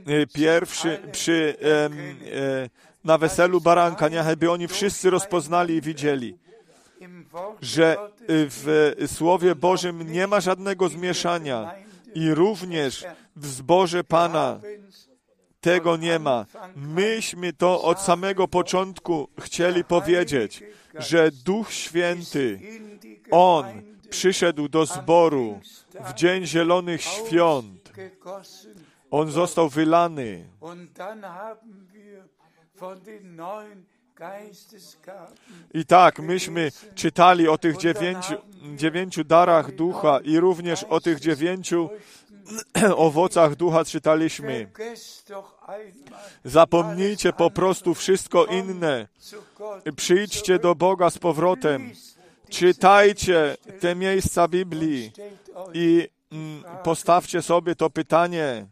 e, 0.06 0.28
pierwszy, 0.28 0.99
przy, 1.12 1.56
e, 1.62 2.70
na 3.04 3.18
weselu 3.18 3.62
baranka, 3.62 4.10
niechajby 4.10 4.52
oni 4.52 4.68
wszyscy 4.68 5.10
rozpoznali 5.10 5.76
i 5.76 5.82
widzieli, 5.82 6.38
że 7.62 7.97
e, 7.97 8.08
w 8.28 8.93
Słowie 9.16 9.56
Bożym 9.56 10.12
nie 10.12 10.28
ma 10.28 10.39
żadnego 10.39 10.89
zmieszania 10.89 11.74
i 12.16 12.34
również 12.34 13.06
w 13.36 13.47
zborze 13.47 14.04
Pana 14.04 14.60
tego 15.62 15.97
nie 15.97 16.20
ma. 16.20 16.45
Myśmy 16.76 17.54
to 17.54 17.82
od 17.82 17.99
samego 17.99 18.47
początku 18.47 19.28
chcieli 19.39 19.84
powiedzieć, 19.84 20.64
że 20.95 21.32
Duch 21.32 21.74
Święty, 21.74 22.60
On 23.32 23.90
przyszedł 24.12 24.68
do 24.68 24.86
zboru 24.86 25.59
w 26.09 26.14
Dzień 26.14 26.45
Zielonych 26.45 27.01
Świąt. 27.01 27.93
On 29.12 29.32
został 29.32 29.70
wylany. 29.70 30.47
I 35.74 35.86
tak, 35.86 36.20
myśmy 36.20 36.72
czytali 36.95 37.47
o 37.47 37.57
tych 37.57 37.78
dziewięciu, 37.78 38.34
dziewięciu 38.76 39.24
darach 39.24 39.76
ducha 39.76 40.20
i 40.24 40.39
również 40.39 40.84
o 40.84 41.01
tych 41.01 41.20
dziewięciu 41.20 41.89
owocach 42.95 43.55
ducha 43.55 43.86
czytaliśmy. 43.86 44.70
Zapomnijcie 46.45 47.34
po 47.34 47.51
prostu 47.51 47.93
wszystko 47.93 48.45
inne. 48.45 49.07
Przyjdźcie 49.95 50.59
do 50.59 50.76
Boga 50.76 51.09
z 51.09 51.18
powrotem. 51.18 51.91
Czytajcie 52.52 53.58
te 53.80 53.95
miejsca 53.95 54.47
Biblii 54.47 55.12
i 55.74 56.08
mm, 56.32 56.64
postawcie 56.84 57.41
sobie 57.41 57.76
to 57.76 57.89
pytanie, 57.89 58.68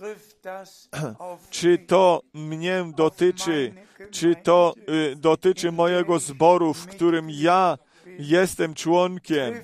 czy 1.50 1.78
to 1.78 2.22
mnie 2.34 2.84
dotyczy, 2.96 3.74
czy 4.10 4.34
to 4.36 4.74
y, 5.12 5.16
dotyczy 5.16 5.72
mojego 5.72 6.18
zboru, 6.18 6.74
w 6.74 6.86
którym 6.86 7.30
ja 7.30 7.78
jestem 8.18 8.74
członkiem. 8.74 9.54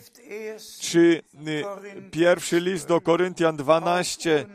Czy 0.80 1.22
y, 1.48 1.64
pierwszy 2.10 2.60
list 2.60 2.88
do 2.88 3.00
Koryntian 3.00 3.56
12 3.56 4.46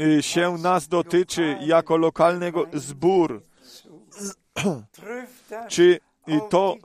y, 0.00 0.22
się 0.22 0.58
nas 0.58 0.88
dotyczy 0.88 1.56
jako 1.60 1.96
lokalnego 1.96 2.66
zbór? 2.72 3.42
Czy 5.68 6.00
to 6.50 6.76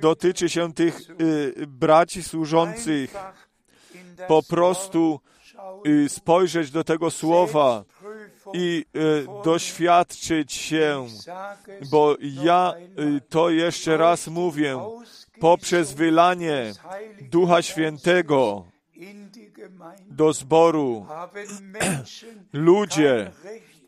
dotyczy 0.00 0.48
się 0.48 0.72
tych 0.72 1.00
y, 1.10 1.66
braci 1.66 2.22
służących? 2.22 3.14
Po 4.28 4.42
prostu 4.42 5.20
y, 5.86 6.08
spojrzeć 6.08 6.70
do 6.70 6.84
tego 6.84 7.10
słowa 7.10 7.84
i 8.52 8.84
y, 8.96 9.44
doświadczyć 9.44 10.52
się, 10.52 11.06
bo 11.90 12.16
ja 12.20 12.74
to 13.28 13.50
jeszcze 13.50 13.96
raz 13.96 14.28
mówię, 14.28 14.78
poprzez 15.40 15.92
wylanie 15.92 16.72
Ducha 17.20 17.62
Świętego 17.62 18.64
do 20.06 20.32
zboru 20.32 21.06
ludzie 22.52 23.30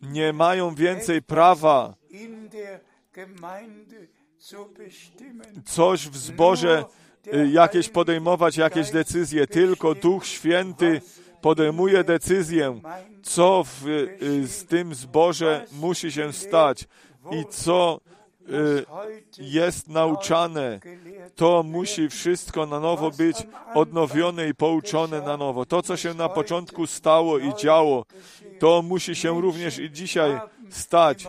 nie 0.03 0.33
mają 0.33 0.75
więcej 0.75 1.23
prawa 1.23 1.95
coś 5.65 6.09
w 6.09 6.17
zborze 6.17 6.85
y, 7.35 7.49
jakieś 7.49 7.89
podejmować, 7.89 8.57
jakieś 8.57 8.91
decyzje. 8.91 9.47
Tylko 9.47 9.95
Duch 9.95 10.27
Święty 10.27 11.01
podejmuje 11.41 12.05
decyzję, 12.05 12.81
co 13.23 13.65
w, 13.65 13.87
y, 13.87 14.47
z 14.47 14.65
tym 14.65 14.95
zborze 14.95 15.67
musi 15.73 16.13
się 16.13 16.33
stać 16.33 16.85
i 17.31 17.45
co 17.51 18.01
y, 18.41 18.85
jest 19.39 19.89
nauczane. 19.89 20.81
To 21.35 21.63
musi 21.63 22.09
wszystko 22.09 22.67
na 22.67 22.81
nowo 22.81 23.11
być 23.11 23.37
odnowione 23.75 24.49
i 24.49 24.55
pouczone 24.55 25.21
na 25.21 25.37
nowo. 25.37 25.67
To, 25.67 25.83
co 25.83 25.97
się 25.97 26.15
na 26.15 26.29
początku 26.29 26.87
stało 26.87 27.39
i 27.39 27.55
działo, 27.55 28.05
to 28.59 28.83
musi 28.83 29.15
się 29.15 29.41
również 29.41 29.79
i 29.79 29.91
dzisiaj 29.91 30.41
stać. 30.71 31.27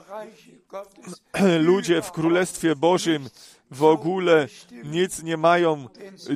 Ludzie 1.59 2.01
w 2.01 2.11
Królestwie 2.11 2.75
Bożym 2.75 3.29
w 3.71 3.83
ogóle 3.83 4.47
nic 4.83 5.23
nie 5.23 5.37
mają 5.37 5.87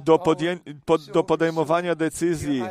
do, 0.04 0.16
podję- 0.18 0.58
pod, 0.86 1.06
do 1.06 1.24
podejmowania 1.24 1.96
decyzji. 1.96 2.64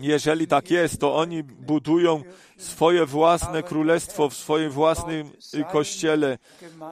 Jeżeli 0.00 0.46
tak 0.46 0.70
jest, 0.70 1.00
to 1.00 1.16
oni 1.16 1.42
budują 1.42 2.22
swoje 2.58 3.06
własne 3.06 3.62
królestwo 3.62 4.28
w 4.28 4.34
swoim 4.36 4.70
własnym 4.70 5.30
kościele, 5.72 6.38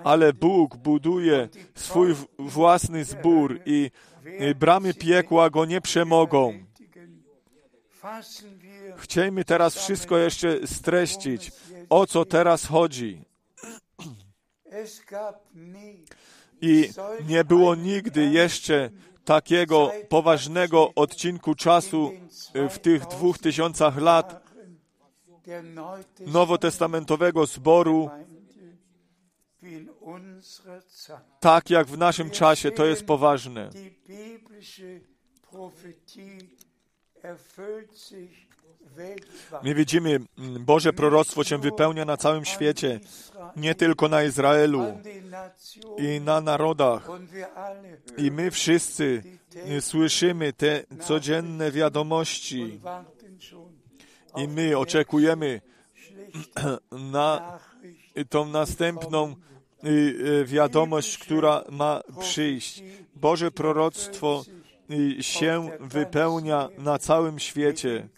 ale 0.05 0.33
Bóg 0.33 0.77
buduje 0.77 1.49
swój 1.75 2.15
własny 2.39 3.05
zbór 3.05 3.61
i 3.67 3.91
bramy 4.59 4.95
piekła 4.95 5.51
go 5.51 5.65
nie 5.65 5.81
przemogą. 5.81 6.53
Chciejmy 8.97 9.45
teraz 9.45 9.77
wszystko 9.77 10.19
jeszcze 10.19 10.67
streścić. 10.67 11.53
O 11.91 12.07
co 12.07 12.25
teraz 12.25 12.67
chodzi? 12.67 13.25
I 16.61 16.91
nie 17.29 17.45
było 17.45 17.75
nigdy 17.75 18.27
jeszcze 18.27 18.91
takiego 19.25 19.93
poważnego 20.09 20.95
odcinku 20.95 21.55
czasu 21.55 22.13
y, 22.57 22.69
w 22.69 22.79
tych 22.79 23.07
dwóch 23.07 23.39
tysiącach 23.39 23.97
lat 23.97 24.45
nowotestamentowego 26.27 27.47
zboru, 27.47 28.11
tak 31.41 31.71
jak 31.71 31.87
w 31.87 31.99
naszym 31.99 32.31
czasie. 32.31 32.71
To 32.71 32.87
jest 32.87 33.07
poważne. 33.07 33.71
My 39.63 39.75
widzimy, 39.75 40.11
mm, 40.11 40.65
Boże 40.65 40.93
proroctwo 40.93 41.45
się 41.45 41.59
wypełnia 41.59 42.05
na 42.05 42.17
całym 42.17 42.45
świecie, 42.45 43.01
nie 43.57 43.75
tylko 43.75 44.09
na 44.09 44.23
Izraelu 44.23 44.99
i 45.99 46.21
na 46.21 46.41
narodach. 46.41 47.09
I 48.17 48.31
my 48.31 48.51
wszyscy 48.51 49.23
y, 49.71 49.81
słyszymy 49.81 50.53
te 50.53 50.85
codzienne 51.01 51.71
wiadomości 51.71 52.81
i 54.37 54.49
my 54.49 54.79
oczekujemy 54.79 55.61
na 57.13 57.59
tą 58.29 58.49
następną 58.49 59.37
y, 59.85 59.89
y, 59.89 60.45
wiadomość, 60.45 61.19
która 61.19 61.65
ma 61.71 62.01
przyjść. 62.21 62.83
Boże 63.15 63.51
proroctwo 63.51 64.45
się 65.21 65.71
wypełnia 65.81 66.69
na 66.79 66.99
całym 66.99 67.39
świecie 67.39 68.09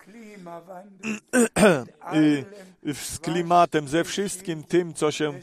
z 2.95 3.19
klimatem, 3.19 3.89
ze 3.89 4.05
wszystkim 4.05 4.65
tym, 4.65 4.95
co 4.95 5.11
się 5.11 5.41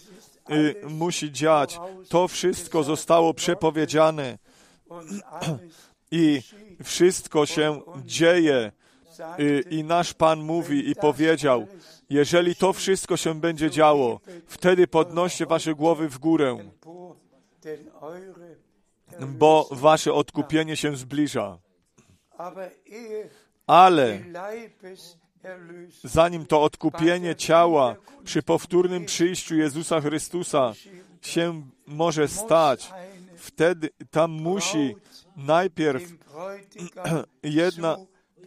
y, 0.52 0.76
musi 0.90 1.32
dziać. 1.32 1.80
To 2.10 2.28
wszystko 2.28 2.84
zostało 2.84 3.34
przepowiedziane 3.34 4.38
i 6.12 6.42
wszystko 6.84 7.46
się 7.46 7.82
dzieje. 8.06 8.72
Y, 9.40 9.64
I 9.70 9.84
nasz 9.84 10.14
Pan 10.14 10.40
mówi 10.40 10.90
i 10.90 10.96
powiedział, 10.96 11.68
jeżeli 12.10 12.56
to 12.56 12.74
wszystko 12.74 13.18
się 13.18 13.40
będzie 13.40 13.72
działo, 13.72 14.20
wtedy 14.48 14.88
podnoście 14.88 15.46
wasze 15.46 15.76
głowy 15.76 16.10
w 16.10 16.20
górę, 16.20 16.58
bo 19.28 19.70
wasze 19.72 20.14
odkupienie 20.14 20.78
się 20.78 20.96
zbliża. 20.96 21.58
Ale 23.68 24.20
zanim 26.04 26.46
to 26.46 26.64
odkupienie 26.64 27.36
ciała 27.36 27.96
przy 28.24 28.44
powtórnym 28.44 29.06
przyjściu 29.06 29.56
Jezusa 29.56 30.02
Chrystusa 30.02 30.74
się 31.22 31.64
może 31.88 32.28
stać, 32.28 32.92
wtedy 33.38 33.90
tam 34.12 34.32
musi 34.32 34.96
najpierw 35.38 36.04
jedna 37.44 37.98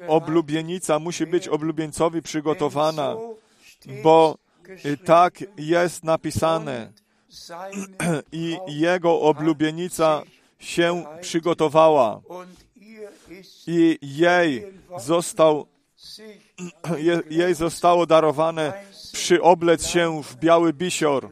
oblubienica 0.08 0.98
musi 0.98 1.26
być 1.26 1.48
oblubieńcowi 1.48 2.22
przygotowana, 2.22 3.16
bo 4.02 4.38
tak 5.04 5.44
jest 5.56 6.04
napisane. 6.04 6.92
i 8.32 8.56
jego 8.68 9.20
oblubienica 9.20 10.22
się 10.58 11.04
przygotowała 11.20 12.20
i 13.66 13.98
jej 14.02 14.66
został, 14.98 15.66
jej 17.30 17.54
zostało 17.54 18.06
darowane 18.06 18.72
przyoblec 19.12 19.86
się 19.86 20.22
w 20.22 20.36
biały 20.36 20.72
bisior. 20.72 21.30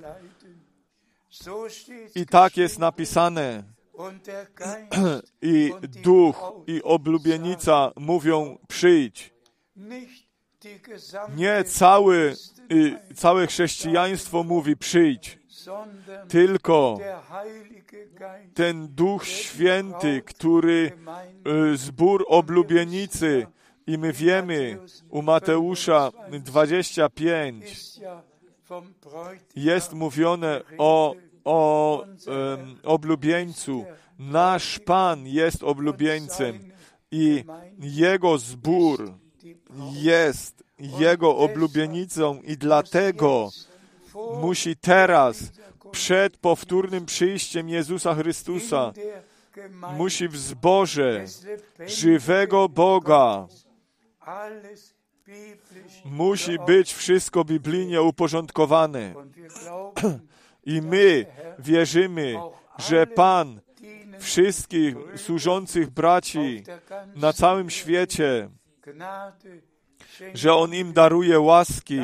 I 2.14 2.26
tak 2.26 2.57
jest 2.57 2.78
napisane. 2.78 3.62
I 5.42 5.72
duch 6.03 6.53
i 6.66 6.82
oblubienica 6.82 7.92
mówią 7.97 8.59
przyjdź. 8.68 9.34
Nie 11.36 11.64
cały, 11.64 12.34
y, 12.72 13.14
całe 13.14 13.47
chrześcijaństwo 13.47 14.42
mówi 14.42 14.76
przyjdź, 14.76 15.38
tylko 16.28 16.98
ten 18.54 18.88
Duch 18.88 19.26
Święty, 19.26 20.22
który 20.22 20.92
y, 21.72 21.76
zbór 21.76 22.24
oblubienicy. 22.28 23.46
i 23.86 23.98
my 23.98 24.12
wiemy 24.12 24.78
u 25.10 25.22
Mateusza 25.22 26.10
25 26.44 27.72
ist 27.72 27.98
ja 27.98 28.22
vom 28.68 28.94
Bräutigam. 29.02 29.64
jest 29.64 29.92
mówione 29.92 30.60
o, 30.78 31.14
o 31.44 32.04
em, 32.04 32.78
oblubieńcu. 32.84 33.84
Nasz 34.18 34.78
Pan 34.78 35.26
jest 35.26 35.62
oblubieńcem 35.62 36.58
i 37.10 37.44
Jego 37.78 38.38
zbór 38.38 39.12
jest 39.92 40.64
Jego 40.78 41.36
oblubienicą 41.36 42.40
i 42.42 42.56
dlatego 42.56 43.50
musi 44.40 44.76
teraz, 44.76 45.52
przed 45.90 46.36
powtórnym 46.36 47.06
przyjściem 47.06 47.68
Jezusa 47.68 48.14
Chrystusa, 48.14 48.92
musi 49.96 50.28
w 50.28 50.36
zborze 50.36 51.24
żywego 51.86 52.68
Boga 52.68 53.46
Musi 56.04 56.58
być 56.66 56.94
wszystko 56.94 57.44
biblijnie 57.44 58.02
uporządkowane. 58.02 59.14
I 60.74 60.82
my 60.82 61.26
wierzymy, 61.58 62.34
że 62.78 63.06
Pan 63.06 63.60
wszystkich 64.18 64.94
służących 65.16 65.90
braci 65.90 66.62
na 67.16 67.32
całym 67.32 67.70
świecie, 67.70 68.48
że 70.34 70.54
On 70.54 70.74
im 70.74 70.92
daruje 70.92 71.40
łaski, 71.40 72.00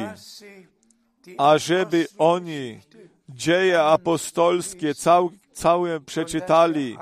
ażeby 1.39 2.07
oni 2.18 2.81
dzieje 3.28 3.83
apostolskie 3.83 4.95
cał, 4.95 5.31
całe 5.53 6.01
przeczytali 6.01 6.97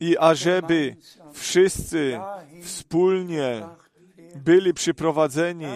i 0.00 0.18
ażeby 0.18 0.96
wszyscy 1.32 2.20
wspólnie 2.62 3.62
byli 4.36 4.74
przyprowadzeni 4.74 5.66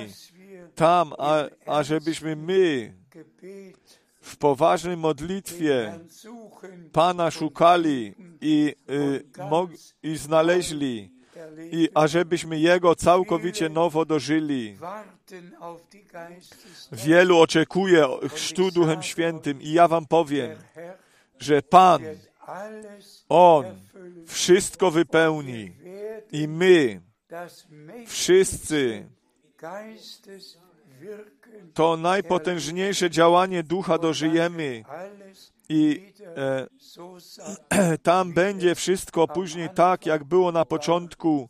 tam, 0.74 1.12
a, 1.18 1.44
ażebyśmy 1.66 2.36
my 2.36 2.94
w 4.20 4.36
poważnej 4.36 4.96
modlitwie 4.96 5.98
Pana 6.92 7.30
szukali 7.30 8.14
i, 8.40 8.74
y, 8.90 9.24
mog, 9.50 9.70
i 10.02 10.16
znaleźli, 10.16 11.17
i 11.72 11.88
ażebyśmy 11.94 12.58
Jego 12.58 12.94
całkowicie 12.94 13.68
nowo 13.68 14.04
dożyli. 14.04 14.78
Wielu 16.92 17.38
oczekuje 17.38 18.08
chrztu 18.34 18.70
Duchem 18.70 19.02
Świętym 19.02 19.62
i 19.62 19.72
ja 19.72 19.88
wam 19.88 20.06
powiem, 20.06 20.58
że 21.38 21.62
Pan, 21.62 22.02
On 23.28 23.64
wszystko 24.26 24.90
wypełni 24.90 25.72
i 26.32 26.48
my 26.48 27.00
wszyscy. 28.06 29.08
to 31.74 31.96
najpotężniejsze 31.96 33.10
działanie 33.10 33.62
Ducha 33.62 33.98
dożyjemy 33.98 34.84
i 35.68 36.12
e, 36.36 37.98
tam 38.02 38.32
będzie 38.32 38.74
wszystko 38.74 39.28
później 39.28 39.68
tak, 39.74 40.06
jak 40.06 40.24
było 40.24 40.52
na 40.52 40.64
początku 40.64 41.48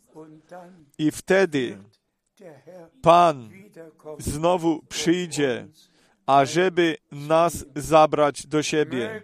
i 0.97 1.11
wtedy 1.11 1.77
Pan 3.01 3.49
znowu 4.19 4.81
przyjdzie, 4.89 5.67
ażeby 6.25 6.97
nas 7.11 7.65
zabrać 7.75 8.47
do 8.47 8.63
siebie. 8.63 9.21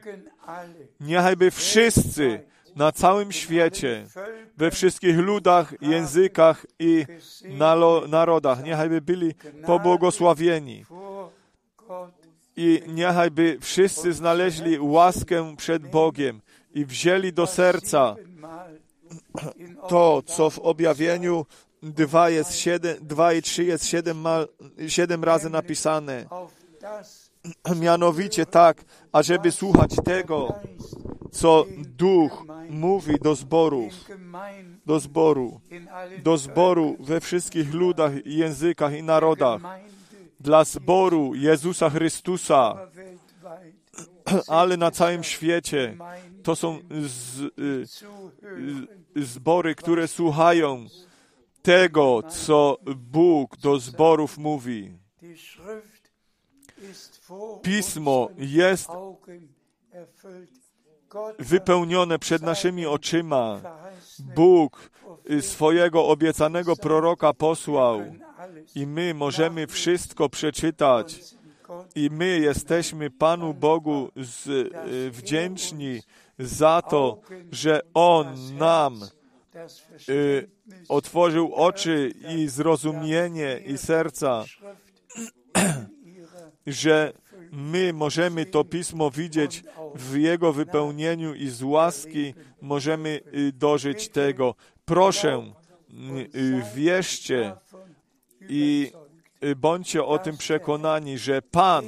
Niechajby 0.99 1.51
wszyscy 1.51 2.43
na 2.75 2.91
całym 2.91 3.31
świecie, 3.31 4.07
we 4.57 4.71
wszystkich 4.71 5.17
ludach, 5.17 5.73
językach 5.81 6.65
i 6.79 7.05
narodach, 8.07 8.63
niechajby 8.63 9.01
byli 9.01 9.33
pobłogosławieni 9.65 10.85
i 12.55 12.81
niechajby 12.87 13.57
wszyscy 13.61 14.13
znaleźli 14.13 14.79
łaskę 14.79 15.55
przed 15.57 15.89
Bogiem 15.89 16.41
i 16.73 16.85
wzięli 16.85 17.33
do 17.33 17.47
serca 17.47 18.15
to, 19.87 20.21
co 20.25 20.49
w 20.49 20.59
objawieniu 20.59 21.45
2, 21.83 22.29
jest 22.29 22.55
7, 22.55 22.97
2 23.01 23.33
i 23.33 23.41
3 23.41 23.63
jest 23.63 23.85
7, 23.85 24.21
mal, 24.21 24.47
7 24.87 25.23
razy 25.23 25.49
napisane. 25.49 26.25
Mianowicie 27.81 28.45
tak, 28.45 28.85
ażeby 29.11 29.51
słuchać 29.51 29.91
tego, 30.05 30.59
co 31.31 31.65
Duch 31.77 32.43
mówi 32.69 33.13
do 33.21 33.35
zborów, 33.35 33.93
do 34.85 34.99
zboru, 34.99 35.59
do 36.23 36.37
zboru 36.37 36.97
we 36.99 37.19
wszystkich 37.19 37.73
ludach, 37.73 38.11
językach 38.25 38.93
i 38.93 39.03
narodach, 39.03 39.61
dla 40.45 40.63
zboru 40.63 41.35
Jezusa 41.35 41.89
Chrystusa, 41.89 42.77
ale 44.47 44.77
na 44.77 44.91
całym 44.91 45.23
świecie. 45.23 45.97
To 46.43 46.55
są 46.55 46.79
z, 46.89 47.39
y, 47.39 47.85
zuhören. 47.85 48.87
y, 49.17 49.25
zbory, 49.25 49.75
które 49.75 50.07
słuchają 50.07 50.85
tego, 51.61 52.23
co 52.23 52.77
Bóg 52.95 53.57
do 53.57 53.79
zborów 53.79 54.37
mówi. 54.37 54.91
Pismo 57.61 58.29
jest 58.37 58.89
wypełnione 61.39 62.19
przed 62.19 62.41
naszymi 62.41 62.85
oczyma. 62.85 63.61
Bóg 64.35 64.91
y, 65.29 65.41
swojego 65.41 66.07
obiecanego 66.07 66.75
proroka 66.75 67.33
posłał 67.33 68.01
i 68.75 68.87
my 68.87 69.13
możemy 69.13 69.67
wszystko 69.67 70.29
przeczytać. 70.29 71.19
I 71.95 72.09
my 72.11 72.39
jesteśmy 72.39 73.09
Panu 73.09 73.53
Bogu 73.53 74.11
z, 74.15 74.47
y, 74.47 75.11
wdzięczni 75.11 76.01
za 76.39 76.81
to, 76.81 77.21
że 77.51 77.81
On 77.93 78.27
nam 78.57 79.01
y, 80.09 80.49
otworzył 80.89 81.53
oczy 81.53 82.13
i 82.37 82.47
zrozumienie 82.47 83.61
i 83.65 83.77
serca, 83.77 84.45
że 86.67 87.13
my 87.51 87.93
możemy 87.93 88.45
to 88.45 88.63
Pismo 88.63 89.11
widzieć 89.11 89.63
w 89.95 90.17
Jego 90.17 90.53
wypełnieniu 90.53 91.33
i 91.33 91.49
z 91.49 91.63
łaski 91.63 92.33
możemy 92.61 93.21
y, 93.33 93.51
dożyć 93.51 94.09
tego. 94.09 94.55
Proszę, 94.85 95.53
y, 96.35 96.61
wierzcie 96.75 97.55
i 98.49 98.91
y, 99.43 99.55
bądźcie 99.55 100.03
o 100.03 100.19
tym 100.19 100.37
przekonani, 100.37 101.17
że 101.17 101.41
Pan 101.41 101.85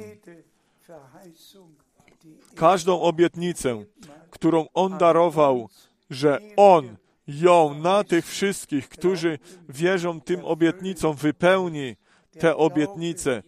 każdą 2.54 3.00
obietnicę, 3.00 3.84
którą 4.30 4.66
On 4.74 4.98
darował, 4.98 5.68
że 6.10 6.38
On 6.56 6.96
ją 7.26 7.74
na 7.74 8.04
tych 8.04 8.26
wszystkich, 8.26 8.88
którzy 8.88 9.38
wierzą 9.68 10.20
tym 10.20 10.44
obietnicom, 10.44 11.16
wypełni 11.16 11.96
te 12.38 12.56
obietnice. 12.56 13.42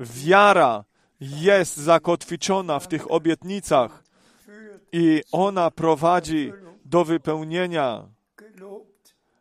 Wiara 0.00 0.84
jest 1.20 1.76
zakotwiczona 1.76 2.78
w 2.80 2.88
tych 2.88 3.10
obietnicach 3.10 4.04
i 4.92 5.22
ona 5.32 5.70
prowadzi 5.70 6.52
do 6.84 7.04
wypełnienia. 7.04 8.08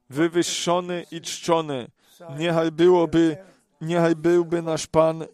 Wywyższony 0.10 1.06
i 1.12 1.22
czczony. 1.22 1.88
Niechaj 2.40 2.72
byłoby, 2.72 3.38
niechaj 3.82 4.16
byłby 4.16 4.62
nasz 4.62 4.88
Pan 4.88 5.26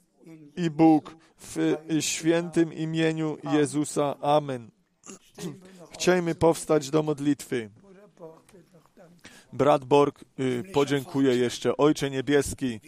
i 0.55 0.69
Bóg 0.69 1.15
w 1.37 1.77
świętym 1.99 2.73
imieniu 2.73 3.37
Jezusa. 3.53 4.15
Amen. 4.21 4.71
Chciejmy 5.93 6.35
powstać 6.35 6.89
do 6.89 7.03
modlitwy. 7.03 7.69
Brat 9.53 9.85
Borg 9.85 10.25
y, 10.39 10.63
podziękuję 10.73 11.35
jeszcze. 11.35 11.77
Ojcze 11.77 12.09
Niebieski, 12.09 12.79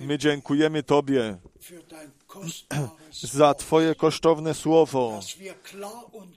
my 0.00 0.18
dziękujemy 0.18 0.82
Tobie 0.82 1.36
za 3.22 3.54
Twoje 3.54 3.94
kosztowne 3.94 4.54
słowo, 4.54 5.20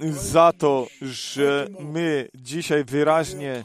za 0.09 0.51
to, 0.57 0.87
że 1.01 1.67
my 1.79 2.29
dzisiaj 2.35 2.83
wyraźnie, 2.83 3.63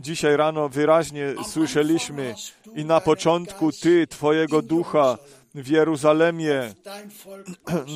dzisiaj 0.00 0.36
rano 0.36 0.68
wyraźnie 0.68 1.34
słyszeliśmy 1.46 2.34
i 2.74 2.84
na 2.84 3.00
początku 3.00 3.72
Ty, 3.72 4.06
Twojego 4.06 4.62
Ducha 4.62 5.18
w 5.54 5.68
Jeruzalemie 5.68 6.74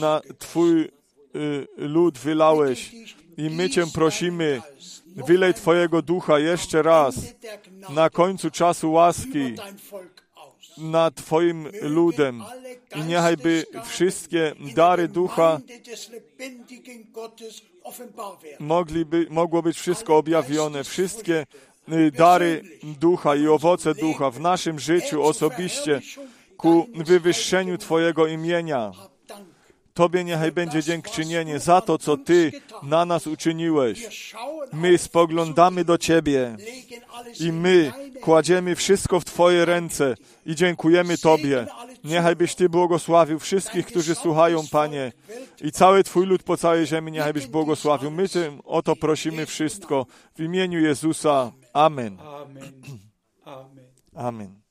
na 0.00 0.20
Twój 0.38 0.82
y, 0.82 0.90
lud 1.76 2.18
wylałeś 2.18 2.92
i 3.36 3.50
my 3.50 3.70
Cię 3.70 3.84
prosimy, 3.94 4.60
wylej 5.06 5.54
Twojego 5.54 6.02
Ducha 6.02 6.38
jeszcze 6.38 6.82
raz 6.82 7.14
Gnade 7.14 7.94
na 7.94 8.10
końcu 8.10 8.50
czasu 8.50 8.92
łaski 8.92 9.54
nad 10.78 11.14
Twoim 11.14 11.68
ludem. 11.82 12.42
i 12.96 13.00
niechaj 13.00 13.36
by 13.36 13.66
wszystkie 13.84 14.52
dary 14.74 15.08
Ducha 15.08 15.60
mogliby, 18.60 19.26
mogło 19.30 19.62
być 19.62 19.76
wszystko 19.78 20.16
objawione, 20.16 20.84
wszystkie 20.84 21.46
dary 22.12 22.62
Ducha 23.00 23.36
i 23.36 23.48
owoce 23.48 23.94
Ducha 23.94 24.30
w 24.30 24.40
naszym 24.40 24.78
życiu 24.78 25.22
osobiście 25.22 26.00
ku 26.56 26.86
wywyższeniu 26.94 27.78
Twojego 27.78 28.26
imienia. 28.26 28.92
Tobie 29.94 30.24
niechaj 30.24 30.52
będzie 30.52 30.82
dziękczynienie 30.82 31.58
za 31.58 31.80
to, 31.80 31.98
co 31.98 32.16
Ty 32.16 32.52
na 32.82 33.04
nas 33.04 33.26
uczyniłeś. 33.26 34.34
My 34.72 34.98
spoglądamy 34.98 35.84
do 35.84 35.98
Ciebie 35.98 36.56
i 37.40 37.52
my 37.52 37.92
kładziemy 38.20 38.76
wszystko 38.76 39.20
w 39.20 39.24
Twoje 39.24 39.64
ręce 39.64 40.14
i 40.46 40.54
dziękujemy 40.54 41.18
Tobie. 41.18 41.66
Niechaj 42.04 42.36
byś 42.36 42.54
Ty 42.54 42.68
błogosławił 42.68 43.38
wszystkich, 43.38 43.86
którzy 43.86 44.14
słuchają, 44.14 44.62
Panie, 44.70 45.12
i 45.60 45.72
cały 45.72 46.04
Twój 46.04 46.26
lud 46.26 46.42
po 46.42 46.56
całej 46.56 46.86
ziemi, 46.86 47.12
niechaj 47.12 47.32
byś 47.32 47.46
błogosławił. 47.46 48.10
My 48.10 48.28
Cię 48.28 48.58
o 48.64 48.82
to 48.82 48.96
prosimy 48.96 49.46
wszystko 49.46 50.06
w 50.34 50.40
imieniu 50.40 50.80
Jezusa. 50.80 51.52
Amen. 51.72 52.18
Amen. 52.20 52.72
Amen. 54.14 54.61